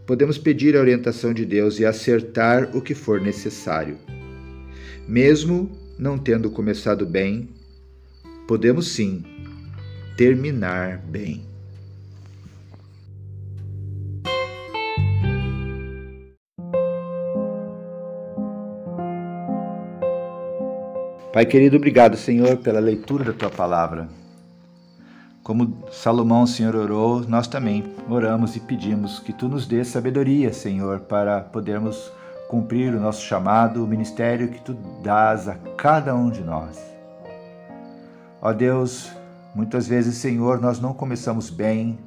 podemos 0.06 0.38
pedir 0.38 0.76
a 0.76 0.80
orientação 0.80 1.34
de 1.34 1.46
Deus 1.46 1.80
e 1.80 1.86
acertar 1.86 2.76
o 2.76 2.82
que 2.82 2.96
for 2.96 3.22
necessário. 3.22 3.98
Mesmo 5.08 5.70
não 5.98 6.18
tendo 6.18 6.50
começado 6.50 7.06
bem, 7.06 7.50
podemos 8.50 8.94
sim 8.94 9.24
terminar 10.18 10.98
bem. 10.98 11.46
Pai 21.32 21.46
querido, 21.46 21.78
obrigado, 21.78 22.18
Senhor, 22.18 22.58
pela 22.58 22.80
leitura 22.80 23.24
da 23.24 23.34
tua 23.34 23.52
palavra. 23.52 24.10
Como 25.44 25.84
Salomão, 25.92 26.48
Senhor, 26.48 26.76
orou, 26.76 27.22
nós 27.28 27.48
também 27.48 27.94
oramos 28.10 28.56
e 28.56 28.60
pedimos 28.60 29.20
que 29.20 29.32
tu 29.32 29.48
nos 29.48 29.68
dê 29.68 29.86
sabedoria, 29.86 30.52
Senhor, 30.52 31.02
para 31.02 31.40
podermos 31.40 32.12
cumprir 32.50 32.96
o 32.96 33.00
nosso 33.00 33.22
chamado, 33.22 33.84
o 33.84 33.88
ministério 33.88 34.48
que 34.48 34.60
tu 34.60 34.74
dás 35.04 35.48
a 35.48 35.54
cada 35.78 36.16
um 36.16 36.32
de 36.32 36.42
nós. 36.42 36.89
Ó 38.42 38.54
Deus, 38.54 39.12
muitas 39.54 39.88
vezes, 39.88 40.16
Senhor, 40.16 40.62
nós 40.62 40.80
não 40.80 40.94
começamos 40.94 41.50
bem, 41.50 42.00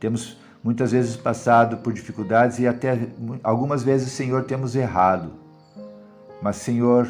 temos 0.00 0.38
muitas 0.64 0.92
vezes 0.92 1.16
passado 1.16 1.76
por 1.78 1.92
dificuldades 1.92 2.58
e 2.58 2.66
até 2.66 2.98
algumas 3.42 3.82
vezes, 3.82 4.12
Senhor, 4.12 4.44
temos 4.44 4.74
errado. 4.74 5.32
Mas, 6.40 6.56
Senhor, 6.56 7.08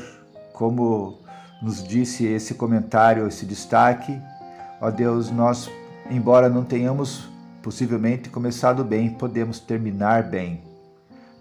como 0.53 1.19
nos 1.63 1.83
disse 1.83 2.27
esse 2.27 2.55
comentário, 2.55 3.27
esse 3.27 3.47
destaque, 3.47 4.21
ó 4.81 4.91
Deus, 4.91 5.31
nós, 5.31 5.71
embora 6.11 6.49
não 6.49 6.65
tenhamos 6.65 7.29
possivelmente 7.63 8.29
começado 8.29 8.85
bem, 8.85 9.11
podemos 9.11 9.61
terminar 9.61 10.25
bem. 10.25 10.66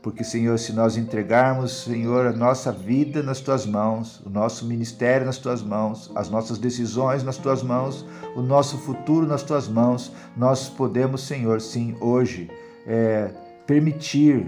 Porque, 0.05 0.23
Senhor, 0.23 0.59
se 0.59 0.71
nós 0.71 0.97
entregarmos, 0.97 1.83
Senhor, 1.83 2.27
a 2.27 2.31
nossa 2.31 2.71
vida 2.71 3.23
nas 3.23 3.39
tuas 3.39 3.65
mãos, 3.65 4.21
o 4.23 4.29
nosso 4.29 4.63
ministério 4.63 5.25
nas 5.25 5.39
tuas 5.39 5.63
mãos, 5.63 6.11
as 6.13 6.29
nossas 6.29 6.59
decisões 6.59 7.23
nas 7.23 7.37
tuas 7.37 7.63
mãos, 7.63 8.05
o 8.35 8.41
nosso 8.43 8.77
futuro 8.77 9.25
nas 9.25 9.41
tuas 9.41 9.67
mãos, 9.67 10.11
nós 10.37 10.69
podemos, 10.69 11.23
Senhor, 11.23 11.59
sim, 11.59 11.97
hoje, 11.99 12.51
é, 12.85 13.31
permitir 13.65 14.45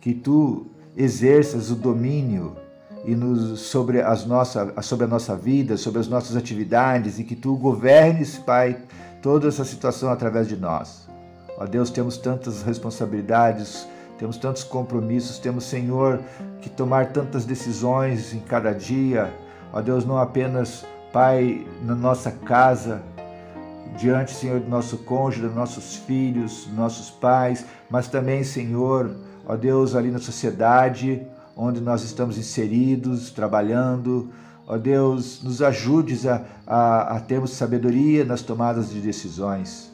que 0.00 0.14
tu 0.14 0.66
exerças 0.96 1.72
o 1.72 1.74
domínio 1.74 2.56
e 3.04 3.16
nos, 3.16 3.58
sobre, 3.58 4.00
as 4.00 4.24
nossa, 4.24 4.72
sobre 4.82 5.06
a 5.06 5.08
nossa 5.08 5.34
vida, 5.34 5.76
sobre 5.76 5.98
as 5.98 6.06
nossas 6.06 6.36
atividades 6.36 7.18
e 7.18 7.24
que 7.24 7.34
tu 7.34 7.56
governes, 7.56 8.38
Pai, 8.38 8.80
toda 9.20 9.48
essa 9.48 9.64
situação 9.64 10.12
através 10.12 10.46
de 10.46 10.56
nós. 10.56 11.08
Ó 11.58 11.66
Deus, 11.66 11.90
temos 11.90 12.16
tantas 12.16 12.62
responsabilidades 12.62 13.84
temos 14.22 14.36
tantos 14.36 14.62
compromissos, 14.62 15.40
temos, 15.40 15.64
Senhor, 15.64 16.20
que 16.60 16.70
tomar 16.70 17.06
tantas 17.06 17.44
decisões 17.44 18.32
em 18.32 18.38
cada 18.38 18.72
dia. 18.72 19.34
Ó 19.72 19.82
Deus, 19.82 20.04
não 20.04 20.16
apenas, 20.16 20.86
Pai, 21.12 21.66
na 21.82 21.96
nossa 21.96 22.30
casa, 22.30 23.02
diante, 23.98 24.30
Senhor, 24.30 24.60
do 24.60 24.70
nosso 24.70 24.98
cônjuge, 24.98 25.42
dos 25.42 25.56
nossos 25.56 25.96
filhos, 25.96 26.66
dos 26.66 26.72
nossos 26.76 27.10
pais, 27.10 27.66
mas 27.90 28.06
também, 28.06 28.44
Senhor, 28.44 29.16
ó 29.44 29.56
Deus, 29.56 29.96
ali 29.96 30.12
na 30.12 30.20
sociedade 30.20 31.26
onde 31.56 31.80
nós 31.80 32.04
estamos 32.04 32.38
inseridos, 32.38 33.32
trabalhando. 33.32 34.30
Ó 34.68 34.78
Deus, 34.78 35.42
nos 35.42 35.60
ajudes 35.60 36.28
a, 36.28 36.44
a, 36.64 37.16
a 37.16 37.20
termos 37.20 37.50
sabedoria 37.50 38.24
nas 38.24 38.40
tomadas 38.40 38.88
de 38.92 39.00
decisões. 39.00 39.91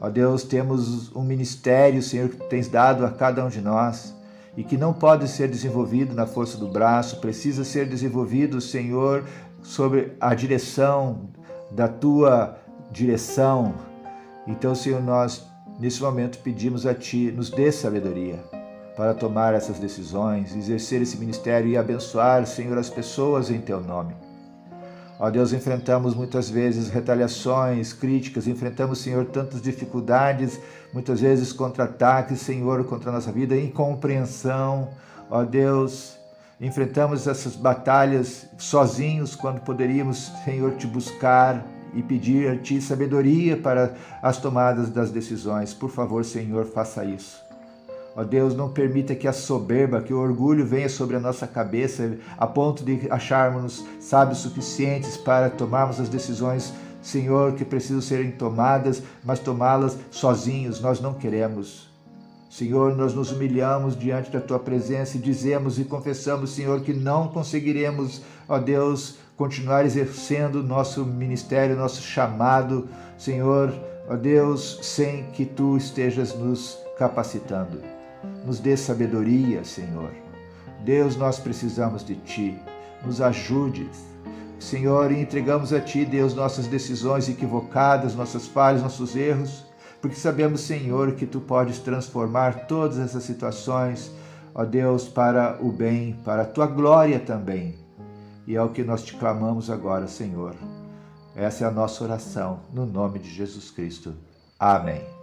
Ó 0.00 0.08
Deus, 0.08 0.42
temos 0.42 1.14
um 1.14 1.22
ministério, 1.22 2.02
Senhor, 2.02 2.28
que 2.28 2.36
tens 2.48 2.68
dado 2.68 3.06
a 3.06 3.10
cada 3.10 3.44
um 3.44 3.48
de 3.48 3.60
nós. 3.60 4.14
e 4.56 4.62
que 4.62 4.76
não 4.76 4.92
pode 4.92 5.28
ser 5.28 5.48
desenvolvido 5.48 6.14
na 6.14 6.26
força 6.26 6.58
do 6.58 6.68
braço, 6.68 7.20
precisa 7.20 7.64
ser 7.64 7.86
desenvolvido, 7.86 8.60
Senhor, 8.60 9.24
sobre 9.62 10.12
a 10.20 10.34
direção 10.34 11.30
da 11.70 11.88
tua 11.88 12.58
direção. 12.90 13.74
Então, 14.46 14.74
Senhor, 14.74 15.00
nós 15.00 15.46
nesse 15.78 16.02
momento 16.02 16.38
pedimos 16.38 16.84
a 16.84 16.94
Ti, 16.94 17.32
nos 17.32 17.50
dê 17.50 17.72
sabedoria 17.72 18.38
para 18.94 19.14
tomar 19.14 19.54
essas 19.54 19.78
decisões, 19.78 20.54
exercer 20.54 21.00
esse 21.00 21.16
ministério 21.16 21.70
e 21.70 21.78
abençoar, 21.78 22.46
Senhor, 22.46 22.76
as 22.76 22.90
pessoas 22.90 23.50
em 23.50 23.58
Teu 23.58 23.80
nome. 23.80 24.14
Ó 25.22 25.30
Deus, 25.30 25.52
enfrentamos 25.52 26.16
muitas 26.16 26.50
vezes 26.50 26.88
retaliações, 26.88 27.92
críticas, 27.92 28.48
enfrentamos, 28.48 28.98
Senhor, 28.98 29.24
tantas 29.26 29.62
dificuldades, 29.62 30.58
muitas 30.92 31.20
vezes 31.20 31.52
contra-ataques, 31.52 32.40
Senhor, 32.40 32.82
contra 32.86 33.10
a 33.10 33.12
nossa 33.12 33.30
vida, 33.30 33.56
incompreensão. 33.56 34.88
Ó 35.30 35.44
Deus, 35.44 36.18
enfrentamos 36.60 37.28
essas 37.28 37.54
batalhas 37.54 38.48
sozinhos 38.58 39.36
quando 39.36 39.60
poderíamos, 39.60 40.32
Senhor, 40.44 40.72
te 40.72 40.88
buscar 40.88 41.64
e 41.94 42.02
pedir 42.02 42.50
a 42.50 42.56
Ti 42.56 42.80
sabedoria 42.82 43.56
para 43.56 43.94
as 44.20 44.38
tomadas 44.38 44.90
das 44.90 45.12
decisões. 45.12 45.72
Por 45.72 45.90
favor, 45.90 46.24
Senhor, 46.24 46.64
faça 46.64 47.04
isso. 47.04 47.41
Ó 48.14 48.22
Deus, 48.22 48.54
não 48.54 48.68
permita 48.68 49.14
que 49.14 49.26
a 49.26 49.32
soberba, 49.32 50.02
que 50.02 50.12
o 50.12 50.18
orgulho 50.18 50.66
venha 50.66 50.88
sobre 50.88 51.16
a 51.16 51.20
nossa 51.20 51.46
cabeça 51.46 52.18
a 52.36 52.46
ponto 52.46 52.84
de 52.84 53.06
acharmos 53.10 53.84
sábios 54.00 54.38
suficientes 54.38 55.16
para 55.16 55.48
tomarmos 55.48 55.98
as 55.98 56.10
decisões, 56.10 56.74
Senhor, 57.00 57.54
que 57.54 57.64
precisam 57.64 58.02
serem 58.02 58.30
tomadas, 58.30 59.02
mas 59.24 59.40
tomá-las 59.40 59.96
sozinhos. 60.10 60.80
Nós 60.80 61.00
não 61.00 61.14
queremos. 61.14 61.90
Senhor, 62.50 62.94
nós 62.94 63.14
nos 63.14 63.32
humilhamos 63.32 63.98
diante 63.98 64.30
da 64.30 64.38
tua 64.38 64.58
presença 64.58 65.16
e 65.16 65.20
dizemos 65.20 65.78
e 65.78 65.84
confessamos, 65.84 66.50
Senhor, 66.50 66.82
que 66.82 66.92
não 66.92 67.28
conseguiremos, 67.28 68.20
ó 68.46 68.58
Deus, 68.58 69.16
continuar 69.38 69.86
exercendo 69.86 70.62
nosso 70.62 71.02
ministério, 71.06 71.74
nosso 71.74 72.02
chamado, 72.02 72.86
Senhor, 73.16 73.72
ó 74.06 74.16
Deus, 74.16 74.78
sem 74.82 75.24
que 75.30 75.46
tu 75.46 75.78
estejas 75.78 76.34
nos 76.34 76.76
capacitando. 76.98 77.91
Nos 78.44 78.58
dê 78.58 78.76
sabedoria, 78.76 79.64
Senhor. 79.64 80.10
Deus, 80.84 81.16
nós 81.16 81.38
precisamos 81.38 82.04
de 82.04 82.16
Ti. 82.16 82.58
Nos 83.04 83.20
ajude. 83.20 83.88
Senhor, 84.58 85.10
e 85.10 85.20
entregamos 85.20 85.72
a 85.72 85.80
Ti, 85.80 86.04
Deus, 86.04 86.34
nossas 86.34 86.66
decisões 86.66 87.28
equivocadas, 87.28 88.14
nossas 88.14 88.46
falhas, 88.46 88.82
nossos 88.82 89.16
erros, 89.16 89.64
porque 90.00 90.16
sabemos, 90.16 90.60
Senhor, 90.60 91.12
que 91.12 91.26
Tu 91.26 91.40
podes 91.40 91.78
transformar 91.78 92.66
todas 92.66 92.98
essas 92.98 93.24
situações, 93.24 94.12
ó 94.54 94.64
Deus, 94.64 95.08
para 95.08 95.58
o 95.60 95.70
bem, 95.70 96.18
para 96.24 96.42
a 96.42 96.46
Tua 96.46 96.66
glória 96.66 97.18
também. 97.18 97.78
E 98.46 98.56
é 98.56 98.62
o 98.62 98.70
que 98.70 98.82
nós 98.82 99.02
te 99.02 99.16
clamamos 99.16 99.70
agora, 99.70 100.06
Senhor. 100.06 100.54
Essa 101.34 101.64
é 101.64 101.66
a 101.68 101.70
nossa 101.70 102.04
oração, 102.04 102.60
no 102.72 102.84
nome 102.84 103.18
de 103.18 103.30
Jesus 103.30 103.70
Cristo. 103.70 104.14
Amém. 104.58 105.21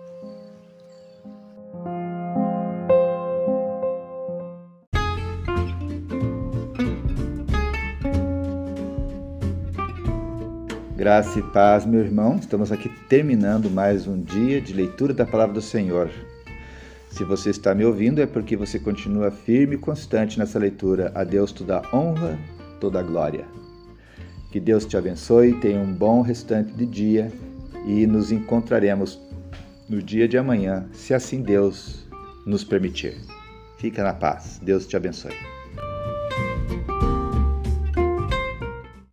Graça 11.00 11.40
e 11.40 11.42
paz, 11.42 11.86
meu 11.86 12.02
irmão. 12.02 12.36
Estamos 12.36 12.74
aqui 12.74 12.90
terminando 13.08 13.72
mais 13.72 14.06
um 14.06 14.22
dia 14.22 14.60
de 14.60 14.74
leitura 14.74 15.14
da 15.14 15.26
palavra 15.26 15.54
do 15.54 15.62
Senhor. 15.62 16.12
Se 17.10 17.24
você 17.24 17.52
está 17.52 17.74
me 17.74 17.86
ouvindo, 17.86 18.22
é 18.22 18.26
porque 18.26 18.58
você 18.58 18.78
continua 18.78 19.32
firme 19.32 19.76
e 19.76 19.78
constante 19.78 20.38
nessa 20.38 20.60
leitura. 20.60 21.10
A 21.16 21.24
Deus 21.24 21.54
toda 21.54 21.78
a 21.78 21.96
honra, 21.96 22.38
toda 22.82 23.00
a 23.00 23.02
glória. 23.02 23.46
Que 24.52 24.60
Deus 24.60 24.86
te 24.86 24.98
abençoe, 24.98 25.54
tenha 25.62 25.80
um 25.80 25.94
bom 25.94 26.20
restante 26.20 26.74
de 26.74 26.86
dia 26.86 27.32
e 27.88 28.06
nos 28.06 28.30
encontraremos 28.30 29.22
no 29.88 30.04
dia 30.04 30.28
de 30.28 30.38
amanhã, 30.38 30.86
se 30.92 31.14
assim 31.14 31.42
Deus 31.42 32.06
nos 32.46 32.66
permitir. 32.66 33.16
Fica 33.78 34.04
na 34.04 34.14
paz. 34.14 34.60
Deus 34.62 34.86
te 34.86 34.98
abençoe. 34.98 35.59